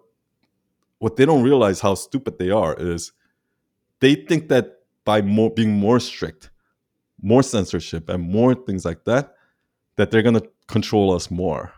[1.00, 3.12] what they don't realize how stupid they are is
[4.00, 6.50] they think that by more being more strict,
[7.22, 9.34] more censorship, and more things like that,
[9.96, 11.72] that they're gonna control us more.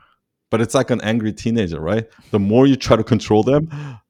[0.49, 2.07] But it's like an angry teenager, right?
[2.31, 3.69] The more you try to control them,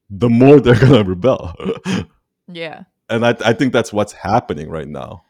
[0.09, 1.53] the more they're gonna rebel.
[2.53, 2.83] Yeah.
[3.09, 5.23] and I, I think that's what's happening right now.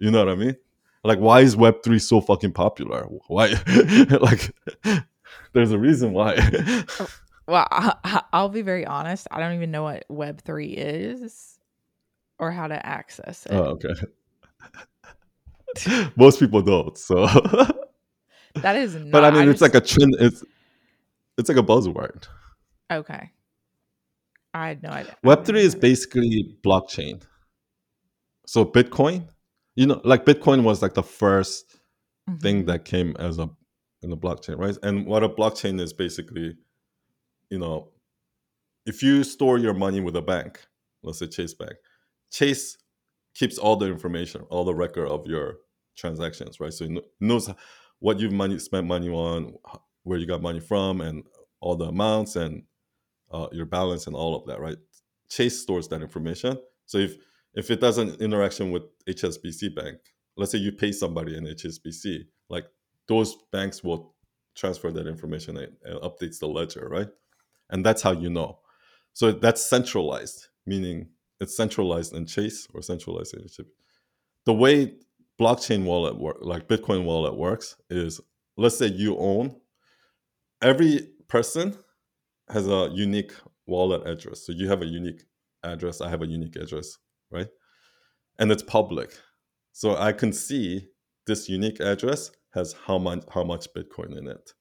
[0.00, 0.56] You know what I mean?
[1.04, 3.04] Like, why is Web three so fucking popular?
[3.28, 3.54] Why?
[4.20, 4.54] like,
[5.52, 6.36] there's a reason why.
[7.48, 9.26] Well, I, I- I'll be very honest.
[9.32, 11.58] I don't even know what Web three is
[12.38, 13.52] or how to access it.
[13.52, 13.88] oh, okay.
[16.16, 16.96] Most people don't.
[16.96, 17.26] So,
[18.54, 19.10] that is not.
[19.10, 20.14] but I mean, it's just- like a trend.
[20.20, 20.44] It's
[21.38, 22.28] it's like a buzzword.
[22.90, 23.30] okay.
[24.54, 25.16] I had no idea.
[25.24, 27.22] Web three is basically blockchain.
[28.46, 29.28] So Bitcoin,
[29.80, 31.78] you know, like Bitcoin was like the first
[32.30, 32.38] Mm-hmm.
[32.42, 33.50] thing that came as a
[34.02, 34.76] in the blockchain, right?
[34.82, 36.56] And what a blockchain is basically,
[37.50, 37.90] you know,
[38.86, 40.60] if you store your money with a bank,
[41.02, 41.74] let's say Chase Bank,
[42.32, 42.78] Chase
[43.34, 45.56] keeps all the information, all the record of your
[45.96, 46.72] transactions, right?
[46.72, 47.50] So it knows
[48.00, 49.54] what you've money spent money on,
[50.04, 51.24] where you got money from, and
[51.60, 52.64] all the amounts and
[53.32, 54.78] uh, your balance and all of that, right?
[55.30, 56.58] Chase stores that information.
[56.86, 57.16] So if
[57.54, 59.98] if it does an interaction with HSBC Bank,
[60.36, 62.66] let's say you pay somebody in HSBC, like
[63.08, 64.14] those banks will
[64.56, 67.08] transfer that information and, updates the ledger, right?
[67.70, 68.58] And that's how you know.
[69.12, 71.08] So that's centralized, meaning
[71.40, 73.66] it's centralized in Chase or centralized in HSBC.
[74.46, 74.94] The way
[75.40, 78.20] blockchain wallet work, like Bitcoin wallet works, is
[78.56, 79.56] let's say you own
[80.62, 81.76] every person
[82.48, 83.32] has a unique
[83.66, 84.44] wallet address.
[84.44, 85.22] So you have a unique
[85.62, 86.98] address, I have a unique address,
[87.30, 87.48] right?
[88.38, 89.10] And it's public.
[89.72, 90.88] So I can see
[91.26, 94.52] this unique address has how much how much Bitcoin in it.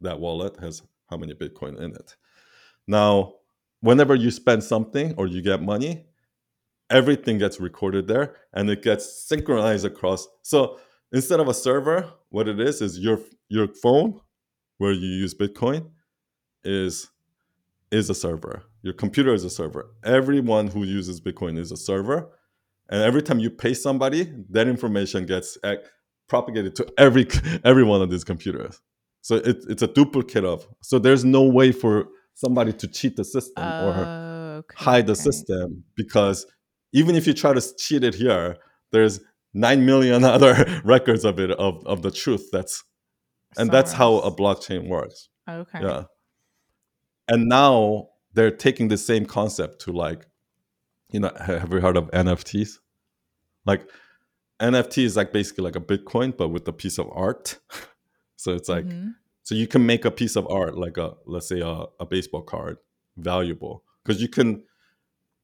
[0.00, 2.16] That wallet has how many Bitcoin in it.
[2.86, 3.34] Now,
[3.80, 6.06] whenever you spend something or you get money,
[6.90, 10.26] everything gets recorded there and it gets synchronized across.
[10.42, 10.78] So
[11.12, 14.20] instead of a server, what it is is your your phone
[14.78, 15.90] where you use Bitcoin
[16.64, 17.10] is
[17.92, 18.64] is a server.
[18.82, 19.90] Your computer is a server.
[20.04, 22.30] Everyone who uses Bitcoin is a server.
[22.88, 25.76] And every time you pay somebody, that information gets eh,
[26.28, 27.26] propagated to every
[27.64, 28.80] every one of these computers.
[29.22, 30.66] So it, it's a duplicate of.
[30.82, 35.22] So there's no way for somebody to cheat the system or Okay, hide the okay.
[35.22, 36.46] system because
[36.92, 38.58] even if you try to cheat it here,
[38.92, 39.20] there's
[39.54, 42.48] nine million other records of it of, of the truth.
[42.52, 42.84] That's
[43.56, 45.28] and that's how a blockchain works.
[45.48, 45.80] Okay.
[45.82, 46.04] Yeah.
[47.28, 50.26] And now they're taking the same concept to like,
[51.10, 52.78] you know, have you heard of NFTs?
[53.66, 53.88] Like
[54.60, 57.58] NFT is like basically like a Bitcoin, but with a piece of art.
[58.36, 59.14] so it's like Mhm.
[59.42, 62.42] so you can make a piece of art like a let's say a, a baseball
[62.42, 62.78] card
[63.16, 64.62] valuable because you can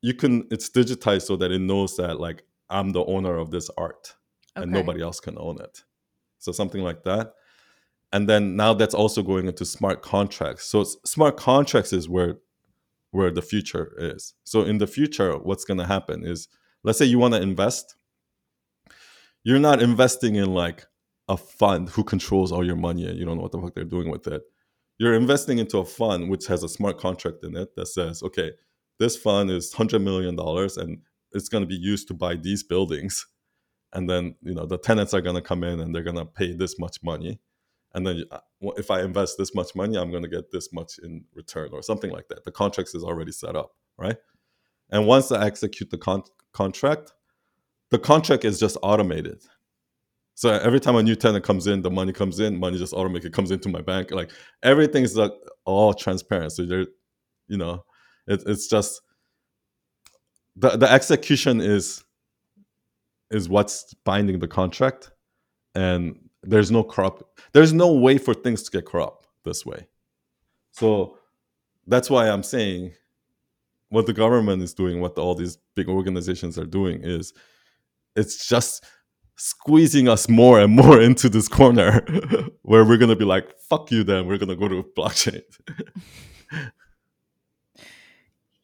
[0.02, 3.70] you can it's digitized so that it knows that like I'm the owner of this
[3.76, 4.16] art
[4.54, 5.82] and nobody else can own it.
[6.38, 7.34] So something like that.
[8.12, 10.64] And then now that's also going into smart contracts.
[10.66, 12.36] So smart contracts is where
[13.16, 14.34] where the future is.
[14.44, 16.48] So in the future, what's going to happen is
[16.84, 17.96] let's say you want to invest,
[19.42, 20.84] you're not investing in like
[21.26, 23.84] a fund who controls all your money and you don't know what the fuck they're
[23.84, 24.42] doing with it.
[24.98, 28.52] You're investing into a fund which has a smart contract in it that says, okay,
[28.98, 30.98] this fund is $100 million and
[31.32, 33.26] it's going to be used to buy these buildings.
[33.92, 36.26] And then, you know, the tenants are going to come in and they're going to
[36.26, 37.40] pay this much money.
[37.96, 38.40] And then uh,
[38.76, 41.82] if I invest this much money, I'm going to get this much in return or
[41.82, 42.44] something like that.
[42.44, 44.18] The contract is already set up, right?
[44.90, 46.22] And once I execute the con-
[46.52, 47.14] contract,
[47.90, 49.42] the contract is just automated.
[50.34, 53.30] So every time a new tenant comes in, the money comes in, money just automatically
[53.30, 54.10] comes into my bank.
[54.10, 54.30] Like
[54.62, 55.32] everything's like
[55.64, 56.52] all transparent.
[56.52, 56.86] So there,
[57.48, 57.82] you know,
[58.26, 59.00] it, it's just
[60.54, 62.04] the the execution is
[63.30, 65.10] is what's binding the contract,
[65.74, 67.22] and there's no corrupt.
[67.52, 69.86] There's no way for things to get corrupt this way.
[70.72, 71.18] So
[71.86, 72.92] that's why I'm saying
[73.88, 77.32] what the government is doing, what all these big organizations are doing is
[78.16, 78.84] it's just
[79.36, 82.00] squeezing us more and more into this corner
[82.62, 85.42] where we're going to be like fuck you then we're going to go to blockchain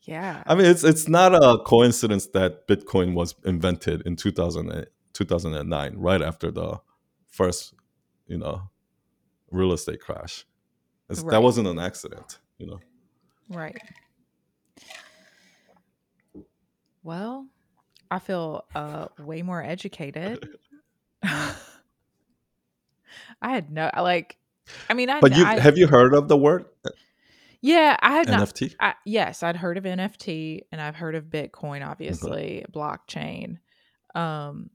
[0.05, 0.43] Yeah.
[0.47, 6.23] i mean it's it's not a coincidence that bitcoin was invented in 2000, 2009 right
[6.23, 6.81] after the
[7.33, 7.75] first
[8.29, 8.63] you know
[9.51, 10.47] real estate crash
[11.25, 11.33] Right.
[11.33, 12.79] that wasn't an accident you know
[13.49, 13.77] Right.
[17.03, 17.47] Well,
[18.11, 20.39] I feel uh way more educated.
[21.23, 21.55] I
[23.43, 24.39] had no like
[24.89, 26.67] I mean I but you I, have you heard of the word
[27.61, 31.37] yeah, I had not I, yes, I'd heard of NFT and I've heard of Mm-hmm.
[31.37, 33.59] Bitcoin, obviously, blockchain.
[34.15, 34.71] Um,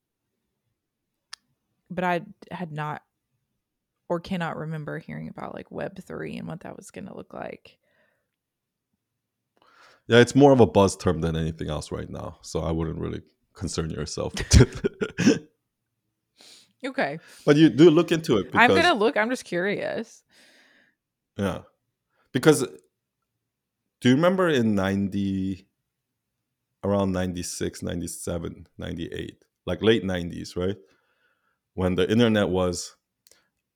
[1.89, 2.21] but I
[2.51, 3.01] had not
[4.09, 7.33] or cannot remember hearing about like Web three and what that was going to look
[7.33, 7.77] like.
[10.07, 12.97] yeah it's more of a buzz term than anything else right now so i wouldn't
[12.99, 13.21] really
[13.53, 14.33] concern yourself
[16.85, 19.17] Okay, but you do look into it because I'm gonna look.
[19.17, 20.23] I'm just curious.
[21.35, 21.61] Yeah.
[22.31, 22.61] Because
[23.99, 25.67] do you remember in 90
[26.83, 30.77] around 96, 97, 98, like late 90s, right?
[31.77, 32.95] When the internet was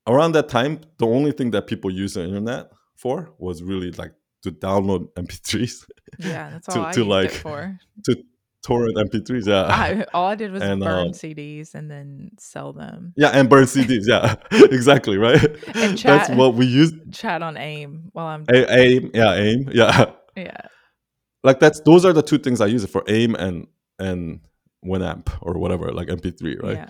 [0.08, 2.64] around that time, the only thing that people used the internet
[2.96, 5.86] for was really like to download MP3s,
[6.18, 7.78] Yeah, that's To- all I to, used like, it for.
[8.06, 8.16] To
[8.64, 9.62] torrent MP3s, yeah.
[9.84, 13.12] I, all I did was And, burn um, CDs and then sell them.
[13.16, 14.34] yeah, and burn CDs, yeah.
[14.78, 15.42] exactly, right?
[15.76, 16.94] And That's what we used.
[17.12, 20.12] Chat on AIM while I'm A- aim, yeah, aim, yeah.
[20.36, 20.56] yeah.
[21.44, 23.66] like that's those are the two things I use it for aim and
[23.98, 24.40] and
[24.84, 26.88] Winamp or whatever like MP3 right Yeah.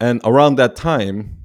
[0.00, 1.36] And around that time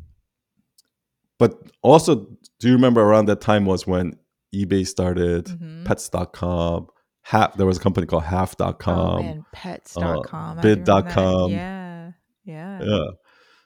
[1.38, 1.52] but
[1.82, 2.16] also
[2.60, 4.18] do you remember around that time was when
[4.56, 5.86] eBay started Mhm.
[5.86, 6.88] pets.com
[7.24, 10.60] half there was a company called half.com oh man, pets.com.
[10.60, 11.06] I do remember that.
[11.06, 11.52] bid.com.
[11.52, 12.12] Yeah.
[12.46, 12.80] Yeah.
[12.84, 13.04] yeah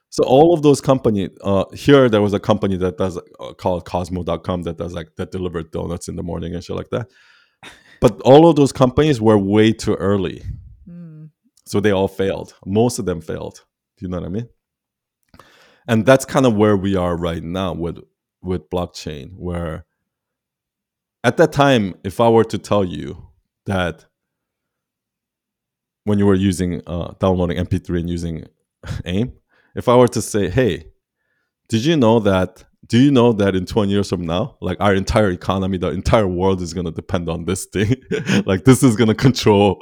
[0.09, 3.85] so all of those companies uh here there was a company that does uh, called
[3.85, 7.07] kozmo.com that does like that delivered donuts in the morning and shit like that
[8.01, 10.41] but all of those companies were way too early
[10.89, 11.29] Mm.
[11.67, 13.63] so they all failed most of them failed
[13.97, 14.47] do you know what i mean
[15.87, 17.99] and that's kind of where we are right now with
[18.41, 19.85] with blockchain where
[21.23, 23.29] at that time if i were to tell you
[23.65, 24.05] that
[26.05, 28.45] when you were using uh, downloading mp3 and using
[29.05, 29.33] aim
[29.75, 30.85] if i were to say hey
[31.67, 34.93] did you know that do you know that in 20 years from now like our
[34.95, 37.95] entire economy the entire world is going to depend on this thing?
[38.45, 39.79] Like this is going to control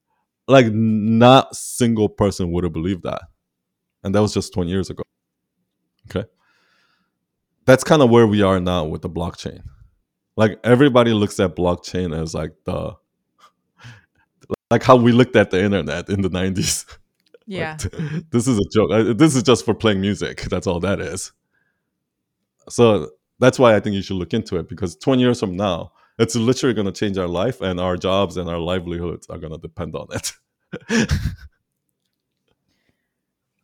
[0.48, 3.22] like not single person would have believed that.
[4.04, 5.02] And that was just 20 years ago
[6.10, 6.28] okay.
[7.64, 9.62] That's kind of where we are now with the blockchain.
[10.36, 12.94] Like everybody looks at blockchain as like the
[14.70, 16.84] like how we looked at the internet in the 90s
[17.48, 17.76] Yeah.
[17.80, 17.92] Like,
[18.30, 18.90] this is a joke.
[18.90, 20.40] Uh, this is just for playing music.
[20.50, 21.32] That's all that is.
[22.68, 25.92] So that's why i think you should look into it because 20 years from now
[26.18, 29.52] it's literally going to change our life and our jobs and our livelihoods are going
[29.52, 30.32] to depend on it.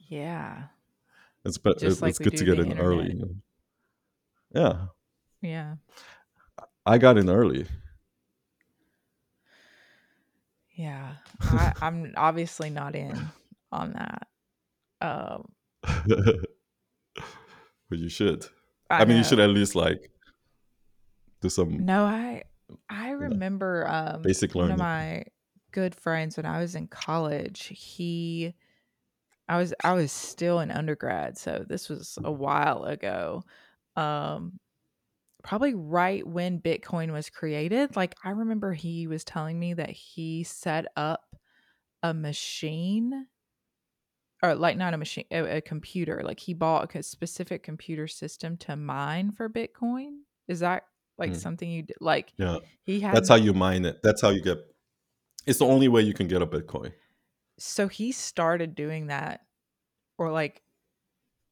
[0.08, 0.64] Yeah.
[1.44, 3.28] It's be- Just it's like good to get in early internet.
[3.28, 3.34] know?
[4.54, 4.86] yeah
[5.40, 5.74] Yeah.
[6.86, 7.66] i got in early
[10.74, 11.14] Yeah.
[11.40, 13.16] I, I'm obviously not in
[13.70, 14.26] on that.
[15.00, 15.52] Um,
[17.88, 18.46] but you should.
[18.90, 20.10] I, mean, you should at least like
[21.40, 21.84] do some.
[21.84, 22.44] No, I
[22.88, 25.24] I remember um basic one of my
[25.72, 27.70] good friends when I was in college.
[27.74, 28.54] He,
[29.48, 33.44] I was I was still in undergrad, so this was a while ago.
[33.96, 34.58] Um,
[35.42, 37.96] probably right when Bitcoin was created.
[37.96, 41.24] Like I remember he was telling me that he set up
[42.02, 43.26] a machine
[44.42, 48.56] or like not a machine a, a computer like he bought a specific computer system
[48.56, 50.16] to mine for bitcoin
[50.48, 50.82] is that
[51.18, 51.36] like Mm.
[51.36, 54.00] something you like Yeah, he had that's how you mine it.
[54.02, 54.58] That's how you get.
[55.46, 56.92] It's the only way you can get a Bitcoin.
[57.64, 59.40] So he started doing that
[60.18, 60.62] or like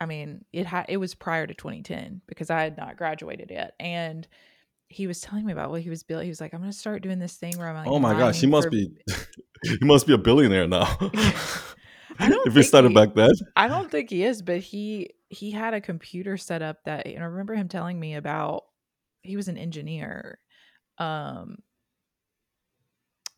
[0.01, 3.75] i mean it had it was prior to 2010 because i had not graduated yet
[3.79, 4.27] and
[4.89, 7.03] he was telling me about what he was building he was like i'm gonna start
[7.03, 8.91] doing this thing where i'm like oh my gosh, he must for- be.
[9.63, 10.97] he must be a billionaire now.
[12.19, 13.31] I don't if he started he- back then.
[13.55, 17.23] I don't think he is, but he he had a computer set up that and
[17.23, 18.65] I remember him telling me about
[19.23, 20.39] he was an engineer.
[20.99, 21.59] Um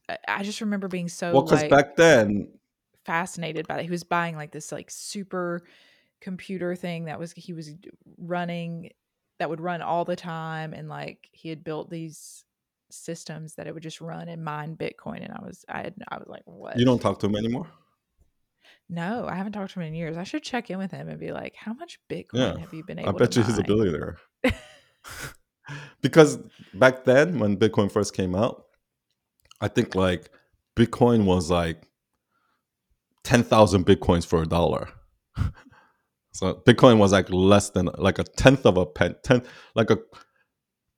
[0.08, 2.48] I, I just remember being so Well, because like back then,
[3.04, 3.84] fascinated by it.
[3.84, 5.62] He was buying like this like super
[6.20, 7.70] computer thing that was he was
[8.18, 8.90] running
[9.38, 12.44] that would run all the time and like he had built these
[12.90, 16.18] systems that it would just run and mine Bitcoin and I was I had I
[16.18, 17.66] was like what you don't talk to him anymore.
[18.88, 20.16] No, I haven't talked to him in years.
[20.16, 22.84] I should check in with him and be like, "How much Bitcoin Yeah, have you
[22.84, 24.18] been able I bet you he's a billionaire.
[26.02, 26.38] because
[26.74, 28.66] back then, when Bitcoin first came out,
[29.60, 30.28] I think like
[30.76, 31.88] Bitcoin was like
[33.24, 34.88] ten thousand bitcoins for a dollar.
[36.32, 39.98] so Bitcoin was like less than like a tenth of a pen, tenth like a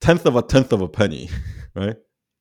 [0.00, 1.28] tenth of a tenth of a penny,
[1.74, 1.96] right?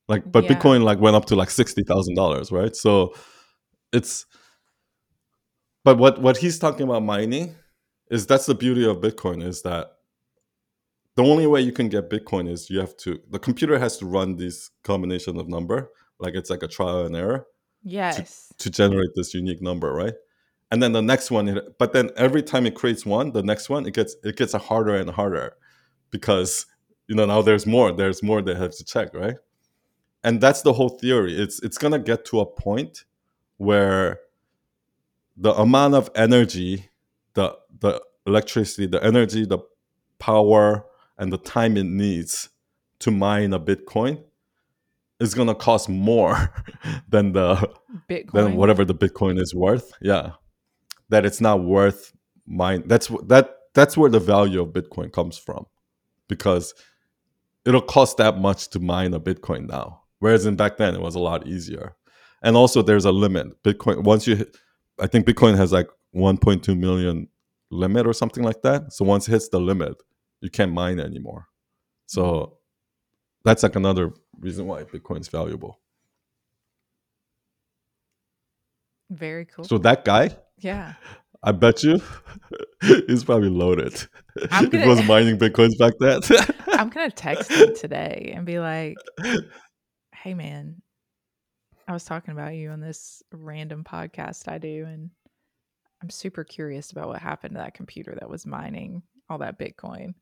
[0.07, 0.55] Like, but Yeah.
[0.55, 2.75] Bitcoin like went up to like sixty thousand dollars, right?
[2.75, 3.13] So
[3.91, 4.25] it's
[5.83, 7.55] but what what he's talking about mining
[8.09, 9.87] is that's the beauty of Bitcoin is that
[11.15, 14.05] the only way you can get Bitcoin is you have to the computer has to
[14.05, 17.45] run this combination of number like it's like a trial and error
[17.83, 18.53] Yes.
[18.59, 20.13] to generate this unique number, right?
[20.71, 23.69] And then the next one, it, but then every time it creates one, the next
[23.69, 25.55] one it gets it gets harder and harder
[26.09, 26.65] because
[27.07, 29.35] you know now there's more, there's more they have to check, right?
[30.23, 31.39] And that's the whole theory.
[31.39, 33.05] It's it's gonna get to a point
[33.57, 34.19] where
[35.37, 36.89] the amount of energy,
[37.33, 39.59] the the electricity, the energy, the
[40.17, 40.85] power,
[41.17, 42.49] and the time it needs
[42.99, 44.23] to mine a Bitcoin
[45.23, 46.53] is gonna cost more
[47.09, 47.55] than the
[48.09, 48.31] Bitcoin.
[48.33, 49.91] than whatever the Bitcoin is worth.
[50.01, 50.31] Yeah,
[51.09, 52.13] that it's not worth
[52.45, 52.83] mine.
[52.85, 55.65] That's that that's where the value of Bitcoin comes from,
[56.27, 56.73] because
[57.65, 61.15] it'll cost that much to mine a Bitcoin now, whereas in back then it was
[61.15, 61.95] a lot easier.
[62.41, 63.63] And also, there's a limit.
[63.63, 64.57] Bitcoin once you, hit,
[64.99, 67.29] I think Bitcoin has like 1.2 million
[67.71, 68.93] limit or something like that.
[68.93, 69.95] So once it hits the limit,
[70.41, 71.47] you can't mine anymore.
[72.05, 72.57] So
[73.43, 75.79] that's like another reason why Bitcoin's valuable.
[79.09, 79.65] Very cool.
[79.65, 80.93] So that guy, yeah.
[81.43, 82.01] I bet you
[82.81, 84.07] he's probably loaded.
[84.51, 86.21] I'm gonna- he was mining bitcoins back then.
[86.67, 88.95] I'm gonna text him today and be like,
[90.15, 90.81] "Hey, man,
[91.87, 95.09] I was talking about you on this random podcast I do, and
[96.01, 100.13] I'm super curious about what happened to that computer that was mining all that Bitcoin."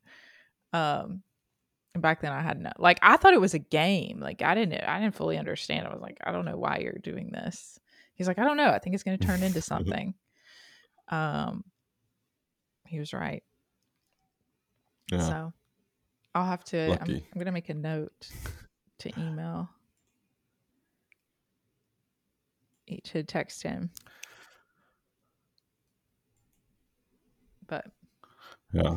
[0.72, 1.22] Um,
[1.94, 4.18] back then I had no like I thought it was a game.
[4.20, 5.86] Like I didn't I didn't fully understand.
[5.86, 7.78] I was like, I don't know why you're doing this.
[8.14, 8.70] He's like, I don't know.
[8.70, 10.14] I think it's gonna turn into something.
[11.08, 11.64] Um,
[12.86, 13.42] he was right.
[15.10, 15.20] yeah.
[15.20, 15.52] So
[16.34, 16.98] I'll have to.
[17.00, 18.28] I'm, I'm gonna make a note
[19.00, 19.68] to email.
[23.04, 23.88] To text him,
[27.66, 27.86] but
[28.72, 28.96] yeah.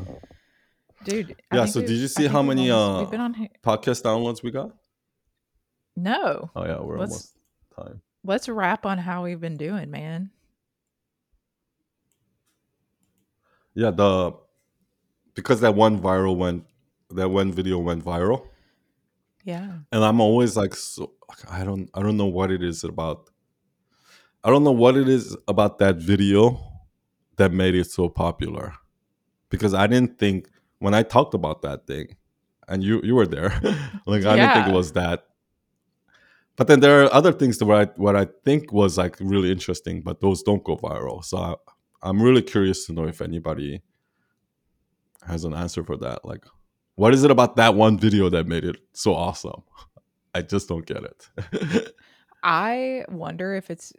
[1.06, 3.34] Dude, I Yeah, so did you see how many, uh, we've been on?
[3.34, 4.72] here- Podcast downloads we got?
[5.95, 7.38] No, Oh yeah, we're Let's- almost
[7.76, 8.02] time.
[8.23, 10.32] let's wrap on how we've been doing, man.
[13.73, 14.34] Yeah, the
[15.34, 16.65] because that one viral went
[17.11, 18.48] that one video went viral.
[19.44, 21.14] Yeah, and I'm always like, so
[21.49, 23.30] I don't, I don't know what it is about.
[24.44, 26.60] I don't know what it is about that video
[27.38, 28.73] that made it so popular,
[29.49, 30.49] because I didn't think
[30.85, 32.15] when I talked about that thing,
[32.67, 33.49] and you you were there,
[34.05, 35.25] like I didn't think it was that.
[36.57, 39.51] But then there are other things that what I what I think was like really
[39.51, 41.25] interesting, but those don't go viral.
[41.25, 41.55] So I,
[42.03, 43.81] I'm really curious to know if anybody
[45.25, 46.23] has an answer for that.
[46.23, 46.45] Like,
[46.93, 49.63] what is it about that one video that made it so awesome?
[50.35, 51.91] I just don't get it.
[52.43, 53.91] I wonder if it's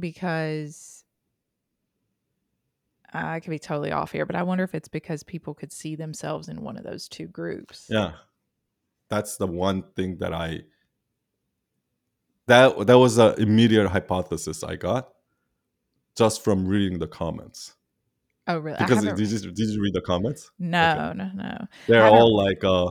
[0.00, 0.97] because
[3.12, 5.96] I could be totally off here, but I wonder if it's because people could see
[5.96, 7.86] themselves in one of those two groups.
[7.88, 8.12] Yeah.
[9.08, 10.62] That's the one thing that I
[12.46, 15.08] that that was an immediate hypothesis I got
[16.16, 17.74] just from reading the comments.
[18.48, 18.78] Oh, really?
[18.78, 20.50] Because did you, did you read the comments?
[20.58, 21.18] No, okay.
[21.18, 21.66] no, no.
[21.86, 22.90] They're all like, uh,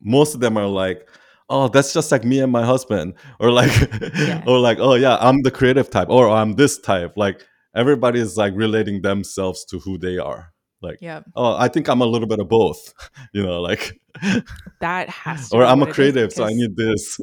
[0.00, 1.08] most of them are like,
[1.50, 3.72] oh, that's just like me and my husband, or like,
[4.16, 4.44] yeah.
[4.46, 7.16] or like, oh yeah, I'm the creative type, or I'm this type.
[7.16, 7.44] Like
[7.78, 10.52] everybody is like relating themselves to who they are.
[10.82, 11.22] Like, yeah.
[11.34, 12.92] oh, I think I'm a little bit of both.
[13.32, 13.98] you know, like
[14.80, 15.50] that has.
[15.50, 17.20] To Or I'm a creative, so I need this.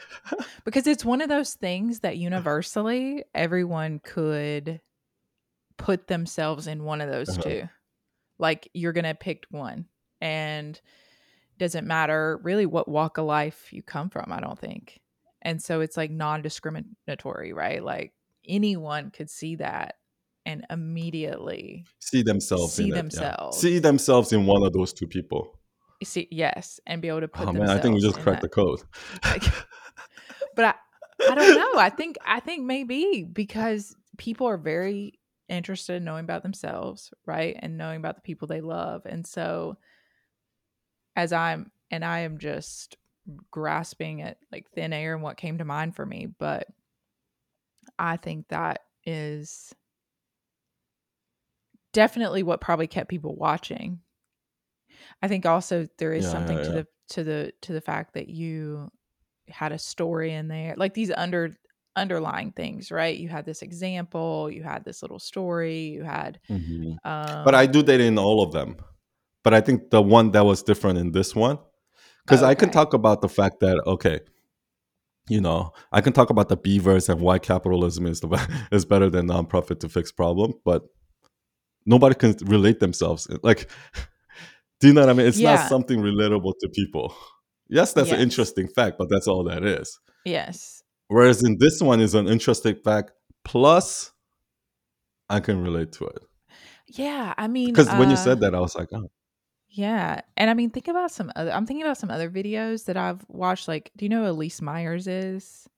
[0.64, 4.80] because it's one of those things that universally everyone could
[5.76, 7.42] put themselves in one of those uh-huh.
[7.42, 7.68] two.
[8.38, 9.86] Like you're going to pick one
[10.20, 10.80] and
[11.58, 15.00] doesn't matter really what walk of life you come from, I don't think.
[15.42, 17.82] And so it's like non-discriminatory, right?
[17.82, 18.12] Like
[18.46, 19.96] anyone could see that
[20.46, 23.74] and immediately see themselves see themselves it, yeah.
[23.74, 25.58] see themselves in one of those two people
[26.02, 28.50] see yes and be able to put oh man i think we just cracked that.
[28.50, 28.80] the code
[29.24, 29.42] like,
[30.56, 30.74] but I,
[31.30, 36.24] I don't know i think i think maybe because people are very interested in knowing
[36.24, 37.56] about themselves, right?
[37.58, 39.02] And knowing about the people they love.
[39.04, 39.76] And so
[41.16, 42.96] as I'm and I am just
[43.50, 46.68] grasping at like thin air and what came to mind for me, but
[47.98, 49.74] I think that is
[51.92, 54.00] definitely what probably kept people watching.
[55.22, 56.68] I think also there is yeah, something yeah, yeah.
[56.68, 58.90] to the to the to the fact that you
[59.48, 60.74] had a story in there.
[60.76, 61.56] Like these under
[61.96, 63.16] underlying things, right?
[63.16, 66.38] You had this example, you had this little story, you had.
[66.48, 66.92] Mm-hmm.
[67.04, 68.76] Um, but I do that in all of them.
[69.42, 71.58] But I think the one that was different in this one,
[72.24, 72.50] because okay.
[72.50, 74.20] I can talk about the fact that okay,
[75.30, 79.08] you know, I can talk about the beavers and why capitalism is the is better
[79.08, 80.82] than nonprofit to fix problem, but
[81.86, 83.28] nobody can relate themselves.
[83.42, 83.70] Like,
[84.80, 85.26] do you know what I mean?
[85.26, 85.54] It's yeah.
[85.54, 87.14] not something relatable to people.
[87.68, 88.16] Yes, that's yes.
[88.16, 89.98] an interesting fact, but that's all that is.
[90.24, 90.80] Yes
[91.10, 93.10] Whereas in this one is an interesting fact.
[93.44, 94.12] Plus,
[95.28, 96.22] I can relate to it.
[96.86, 99.10] Yeah, I mean, because when uh, you said that, I was like, oh.
[99.70, 101.52] Yeah, and I mean, think about some other.
[101.52, 103.68] I'm thinking about some other videos that I've watched.
[103.68, 105.68] Like, do you know Elyse Myers is?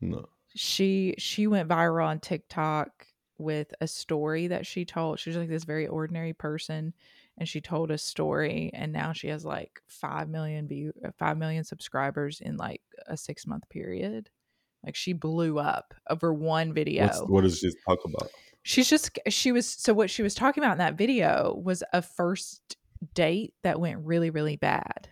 [0.00, 0.26] No.
[0.54, 3.06] She she went viral on TikTok
[3.38, 5.18] with a story that she told.
[5.18, 6.92] She was like this very ordinary person,
[7.38, 11.38] and she told a story and now she has like 5 million view uh, 5
[11.38, 14.30] million subscribers in like a 6 month period
[14.84, 18.30] like she blew up over one video What's, what does she talk about
[18.64, 22.02] she's just she was so what she was talking about in that video was a
[22.02, 22.76] first
[23.12, 25.08] date that went really really bad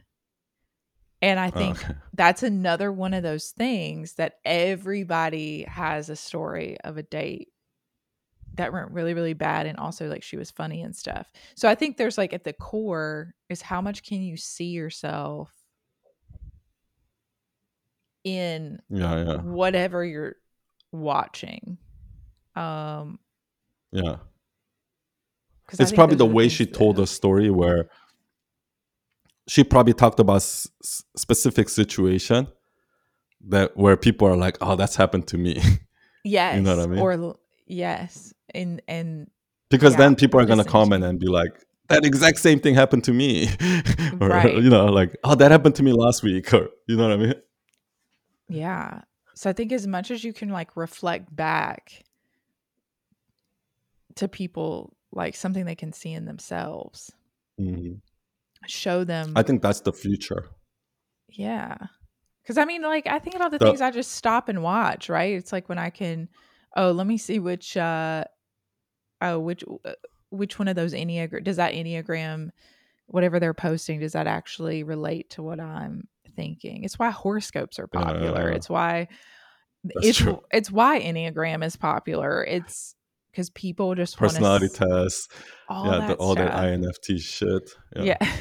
[1.21, 1.95] and I think okay.
[2.15, 7.49] that's another one of those things that everybody has a story of a date
[8.55, 11.75] that went really really bad and also like she was funny and stuff so i
[11.75, 15.51] think there's like at the core is how much can you see yourself
[18.25, 19.37] in yeah, yeah.
[19.39, 20.37] whatever you're
[20.93, 21.79] watching
[22.57, 23.19] um
[23.93, 24.17] yeah.
[25.79, 27.89] It's probably the way she told the story where
[29.49, 30.69] she probably talked about s-
[31.17, 32.49] specific situation
[33.49, 35.61] that where people are like oh that's happened to me.
[36.25, 37.01] Yes you know what i mean?
[37.01, 37.37] or
[37.67, 39.29] yes and and
[39.71, 41.53] because yeah, then people are going to comment and be like
[41.89, 43.49] that exact same thing happened to me.
[44.21, 44.55] Or right.
[44.55, 46.53] you know like oh that happened to me last week.
[46.55, 47.35] Or you know what i mean?
[48.49, 49.01] Yeah.
[49.35, 52.05] So i think as much as you can like reflect back
[54.17, 57.13] to people like something they can see in themselves.
[57.61, 57.97] Mm-hmm.
[58.67, 60.49] show them i think that's the future.
[61.29, 61.77] Yeah.
[62.43, 65.09] Because i mean like i think about the, the things i just stop and watch
[65.09, 65.35] right?
[65.35, 66.29] It's like when i can
[66.77, 68.25] oh let me see which uh
[69.21, 69.93] oh which uh,
[70.31, 72.49] which one of those enneagram does that enneagram
[73.07, 76.85] whatever they're posting does that actually relate to what i'm thinking?
[76.85, 78.53] It's why horoscopes are popular.
[78.53, 79.09] Uh, it's why
[79.85, 80.41] it's true.
[80.53, 82.45] it's why enneagram is popular.
[82.45, 82.95] It's
[83.33, 85.29] because people just personality tests
[85.69, 88.33] all yeah that the, all that inft shit yeah, yeah.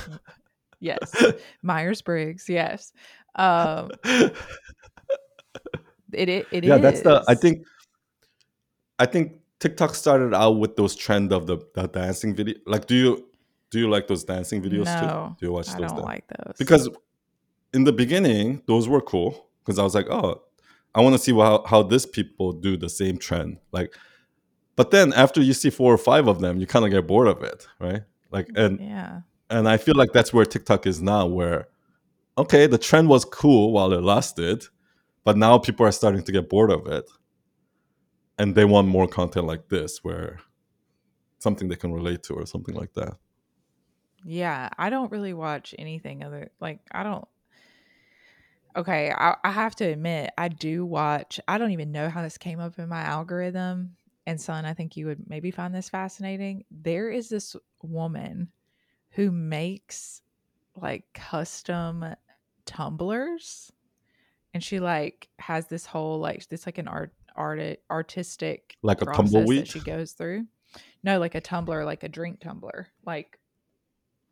[0.80, 1.14] yes
[1.62, 2.92] myers-briggs yes
[3.36, 3.90] um
[6.12, 6.82] it it, it yeah is.
[6.82, 7.64] that's the i think
[8.98, 12.56] i think TikTok started out with those trend of the, the dancing video.
[12.66, 13.28] Like, do you
[13.70, 15.36] do you like those dancing videos no, too?
[15.38, 15.92] Do you watch I those?
[15.92, 16.88] I don't like those because
[17.72, 20.42] in the beginning those were cool because I was like, oh,
[20.94, 23.58] I want to see how how this people do the same trend.
[23.72, 23.94] Like,
[24.76, 27.28] but then after you see four or five of them, you kind of get bored
[27.28, 28.02] of it, right?
[28.30, 29.20] Like, mm, and yeah,
[29.50, 31.68] and I feel like that's where TikTok is now, where
[32.36, 34.64] okay, the trend was cool while it lasted,
[35.24, 37.04] but now people are starting to get bored of it
[38.38, 40.40] and they want more content like this where
[41.38, 43.16] something they can relate to or something like that
[44.24, 47.26] Yeah, I don't really watch anything other like I don't
[48.74, 52.38] Okay, I, I have to admit I do watch I don't even know how this
[52.38, 53.96] came up in my algorithm.
[54.26, 56.64] And son, I think you would maybe find this fascinating.
[56.70, 58.52] There is this woman
[59.10, 60.22] who makes
[60.76, 62.04] like custom
[62.64, 63.72] tumblers
[64.54, 69.06] and she like has this whole like this like an art art artistic like a
[69.06, 70.46] process that tumbleweed she goes through.
[71.02, 73.38] No, like a tumbler, like a drink tumbler, like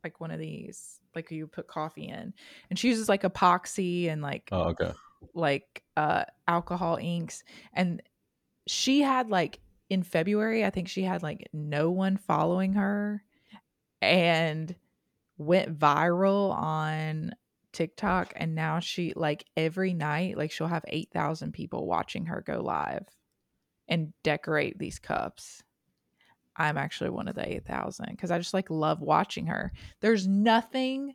[0.05, 2.33] like one of these, like you put coffee in,
[2.69, 4.93] and she uses like epoxy and like oh okay
[5.35, 7.43] like uh alcohol inks,
[7.73, 8.03] and
[8.67, 13.25] she had like in February, I think she had like no one following her,
[14.01, 14.75] and
[15.37, 17.33] went viral on
[17.73, 22.43] TikTok, and now she like every night, like she'll have eight thousand people watching her
[22.47, 23.07] go live
[23.89, 25.63] and decorate these cups.
[26.57, 29.73] I'm actually one of the 8,000 because I just like love watching her.
[30.01, 31.15] There's nothing,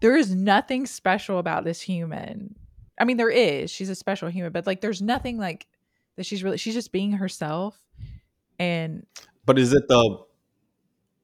[0.00, 2.56] there is nothing special about this human.
[3.00, 3.70] I mean, there is.
[3.70, 5.66] She's a special human, but like, there's nothing like
[6.16, 7.80] that she's really, she's just being herself.
[8.58, 9.06] And
[9.46, 10.18] but is it the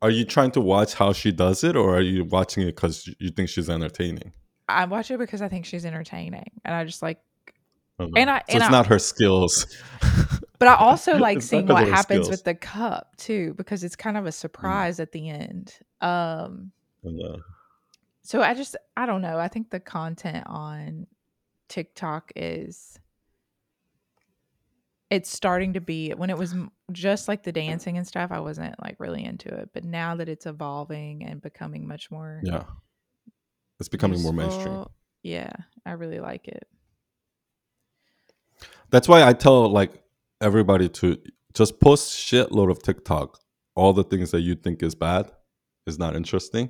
[0.02, 3.08] are you trying to watch how she does it or are you watching it because
[3.18, 4.32] you think she's entertaining
[4.68, 6.50] I watch it because I think she's entertaining.
[6.64, 7.18] And I just like.
[7.98, 9.66] And I- so and it's I- not her skills
[10.64, 12.30] but I also like seeing what happens skills.
[12.30, 14.20] with the cup too, because it's kind Mm.
[14.20, 15.74] of a surprise at the end.
[16.00, 16.72] Um,
[17.06, 17.36] uh,
[18.22, 19.38] So I just I don't know.
[19.38, 21.06] I think the content on
[21.68, 22.98] TikTok is
[25.10, 26.54] it's starting to be when it was
[26.90, 30.28] just like the dancing and stuff I wasn't like really into it, but now that
[30.28, 32.64] it's evolving and becoming much more yeah
[33.78, 34.84] it's becoming more mainstream
[35.22, 35.52] Yeah,
[35.84, 36.66] I really like it.
[38.90, 40.02] That's why I tell like
[40.44, 41.16] everybody to
[41.54, 43.38] just post shitload of TikTok.
[43.74, 45.32] All the things that you think is bad
[45.86, 46.68] is not interesting,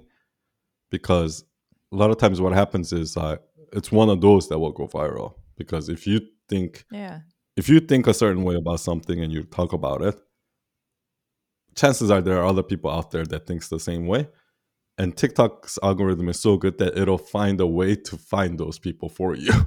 [0.91, 1.45] because
[1.93, 3.37] a lot of times what happens is uh,
[3.73, 5.35] it's one of those that will go viral.
[5.57, 7.21] Because if you think Yeah.
[7.57, 10.17] if you think a certain way about something and you talk about it,
[11.77, 14.29] chances are there are other people out there that thinks the same way.
[14.97, 19.09] And TikTok's algorithm is so good that it'll find a way to find those people
[19.09, 19.53] for you.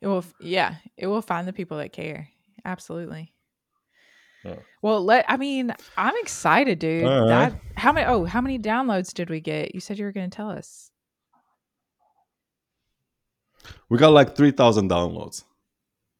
[0.00, 2.28] It will yeah, it will find the people that care.
[2.64, 3.34] Absolutely.
[4.44, 4.56] Yeah.
[4.82, 7.04] Well, let I mean, I'm excited, dude.
[7.04, 7.26] Right.
[7.26, 9.74] That how many oh, how many downloads did we get?
[9.74, 10.90] You said you were going to tell us.
[13.90, 15.44] We got like 3,000 downloads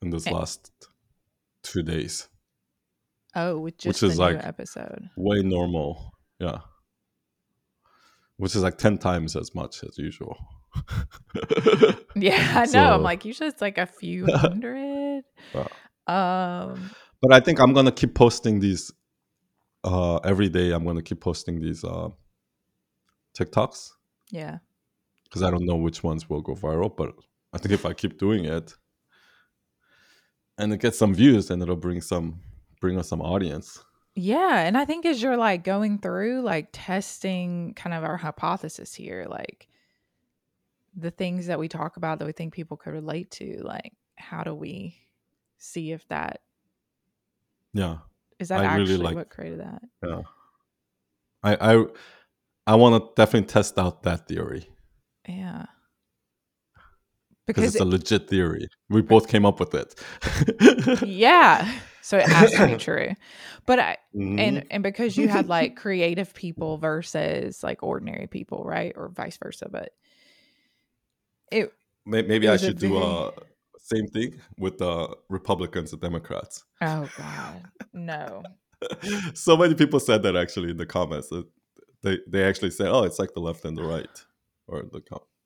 [0.02, 0.30] in this Eh.
[0.32, 0.70] last
[1.62, 2.28] two days.
[3.34, 5.08] Oh, Which is like- episode.
[5.16, 6.12] Way normal.
[6.38, 6.58] Yeah.
[8.36, 10.36] Which is like 10 times as much as usual.
[12.14, 12.92] Yeah, I know.
[12.94, 15.24] I'm So- like, usually it's like a few hundred.
[16.08, 16.90] Um,
[17.20, 18.90] but I think I'm going to keep posting these
[19.84, 20.72] uh, every day.
[20.72, 22.08] I'm going to keep posting these uh,
[23.36, 23.90] TikToks
[24.30, 24.58] yeah.
[25.24, 26.94] because I don't know which ones will go viral.
[26.94, 27.14] But
[27.52, 28.74] I think if I keep doing it
[30.56, 32.40] and it gets some views, then it'll bring some
[32.80, 33.82] bring us some audience.
[34.14, 34.60] Yeah.
[34.60, 39.26] And I think as you're like going through, like testing kind of our hypothesis here,
[39.28, 39.68] like
[40.96, 44.42] the things that we talk about that we think people could relate to, like how
[44.42, 44.96] do we
[45.58, 46.40] see if that
[47.74, 47.98] Yeah.
[48.38, 49.82] is that I really actually like- what created that?
[50.02, 50.22] Yeah.
[51.42, 51.84] I I
[52.66, 54.68] I want to definitely test out that theory
[55.28, 55.66] Yeah.
[57.46, 58.68] because it's a legit theory.
[58.90, 59.94] We both came up with it.
[61.06, 61.70] yeah.
[62.02, 63.14] So it has to be true.
[63.66, 64.40] But I, Mhm.
[64.40, 68.92] and and because you had like creative people versus like ordinary people, right?
[68.96, 69.68] Or vice versa.
[69.70, 69.90] But
[71.52, 71.72] it
[72.06, 73.30] May- maybe it I was a should do uh
[73.94, 76.64] same thing with the Republicans and Democrats.
[76.80, 77.62] oh god.
[77.92, 78.42] No.
[79.34, 81.28] so many people said that actually in the comments.
[81.28, 81.46] That
[82.02, 84.24] they they actually said, "Oh, it's like the left and the right,
[84.66, 85.02] or the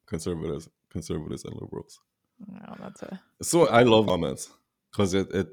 [0.07, 2.01] conservatives, conservatives and liberals."
[2.47, 4.51] No, that's a So I love comments
[4.91, 5.47] because it, it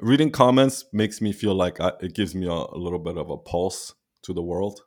[0.00, 3.30] reading comments makes me feel like I, it gives me a, a little bit of
[3.30, 4.80] a pulse to the world.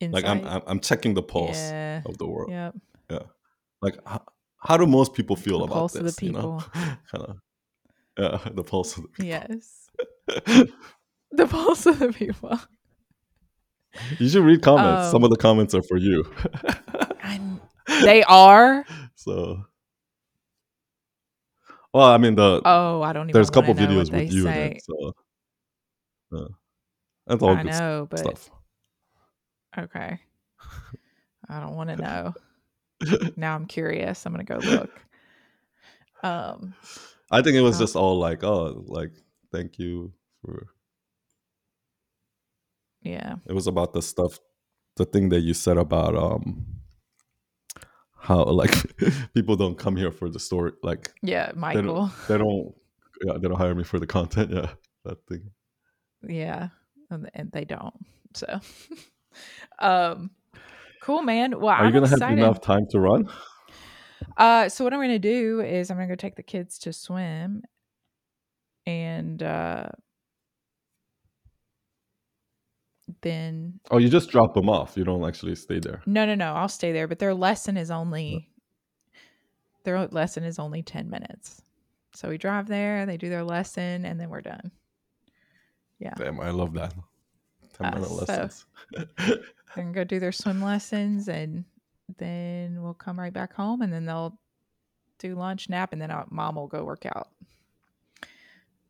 [0.00, 0.24] insight.
[0.24, 2.02] Like I'm, I'm I'm checking the pulse Yeah.
[2.06, 2.50] of the world.
[2.50, 2.74] Yep.
[3.80, 3.96] Like
[4.58, 6.22] how, do most people feel The about pulse of the this?
[6.22, 7.36] You know, kind of.
[8.18, 9.24] Yeah, the pulse of the people.
[9.26, 9.90] Yes.
[11.30, 12.58] The pulse of the people.
[14.18, 15.10] You should read comments.
[15.10, 16.24] Some Um, of the comments are for you.
[17.22, 17.60] I'm,
[18.02, 18.86] they are.
[19.14, 19.62] so,
[21.92, 23.34] well, I mean, the Oh, I don't even.
[23.34, 24.66] there's a couple videos with you say.
[24.66, 24.82] in it.
[24.84, 25.12] So,
[26.32, 26.44] yeah.
[27.26, 28.50] that's all I good know, but stuff.
[29.78, 30.18] okay.
[31.48, 32.34] I don't want to know.
[33.36, 34.24] Now I'm curious.
[34.26, 34.90] I'm gonna go look.
[36.22, 36.74] Um,
[37.30, 37.80] I think it was Oh.
[37.80, 39.12] just all like, oh, like
[39.52, 40.12] thank you
[40.44, 40.66] for.
[43.02, 43.36] yeah.
[43.46, 44.38] It was about the stuff,
[44.96, 46.66] the thing that you said about um
[48.20, 48.74] how like
[49.34, 51.82] people don't come here for the story, like Yeah, they Michael.
[51.82, 52.74] don't, they don't,
[53.24, 54.50] yeah, they don't hire me for the content.
[54.54, 54.70] Yeah,
[55.04, 55.50] that thing.
[56.26, 56.68] Yeah,
[57.10, 57.94] and, and they don't.
[58.34, 58.60] So,
[59.78, 60.30] um,
[61.02, 61.58] cool, man.
[61.60, 62.22] Well, Are you I'm gonna excited.
[62.28, 63.28] have enough time to run?
[64.36, 67.62] Uh, so what I'm gonna do is I'm gonna go take the kids to swim,
[68.86, 69.86] and uh,
[73.22, 74.96] then Oh, you just drop them off.
[74.96, 76.02] You don't actually stay there.
[76.06, 77.08] no, no, no, I'll stay there.
[77.08, 78.48] But their lesson is only
[79.84, 81.62] their lesson is only ten minutes.
[82.14, 84.70] So we drive there, they do their lesson, and then we're done.
[86.00, 86.14] Yeah.
[86.16, 86.94] Damn, I love that.
[87.78, 88.66] Ten Uh, minute so- lessons.
[89.18, 91.64] They're gonna go do their swim lessons, and
[92.18, 94.38] then we'll come right back home, and then they'll
[95.18, 97.28] do lunch, nap, and then uh, mom will go work out.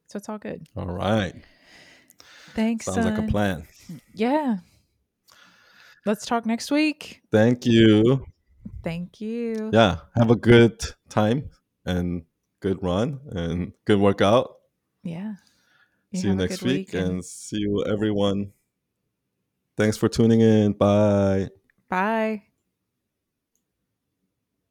[0.06, 0.66] So it's all good.
[0.76, 1.34] all right,
[2.54, 2.86] Thanks.
[2.86, 3.66] sounds like a plan.
[4.14, 4.58] Yeah.
[6.06, 7.20] Let's talk next week.
[7.30, 8.24] Thank you.
[8.82, 9.68] Thank you.
[9.72, 11.50] Yeah, have a good time
[11.84, 12.22] and
[12.60, 14.54] good run and good workout.
[15.02, 15.34] Yeah.
[16.14, 18.52] see you next good week and and see you everyone.
[19.78, 20.72] Thanks for tuning in.
[20.72, 21.50] Bye.
[21.88, 22.42] bye.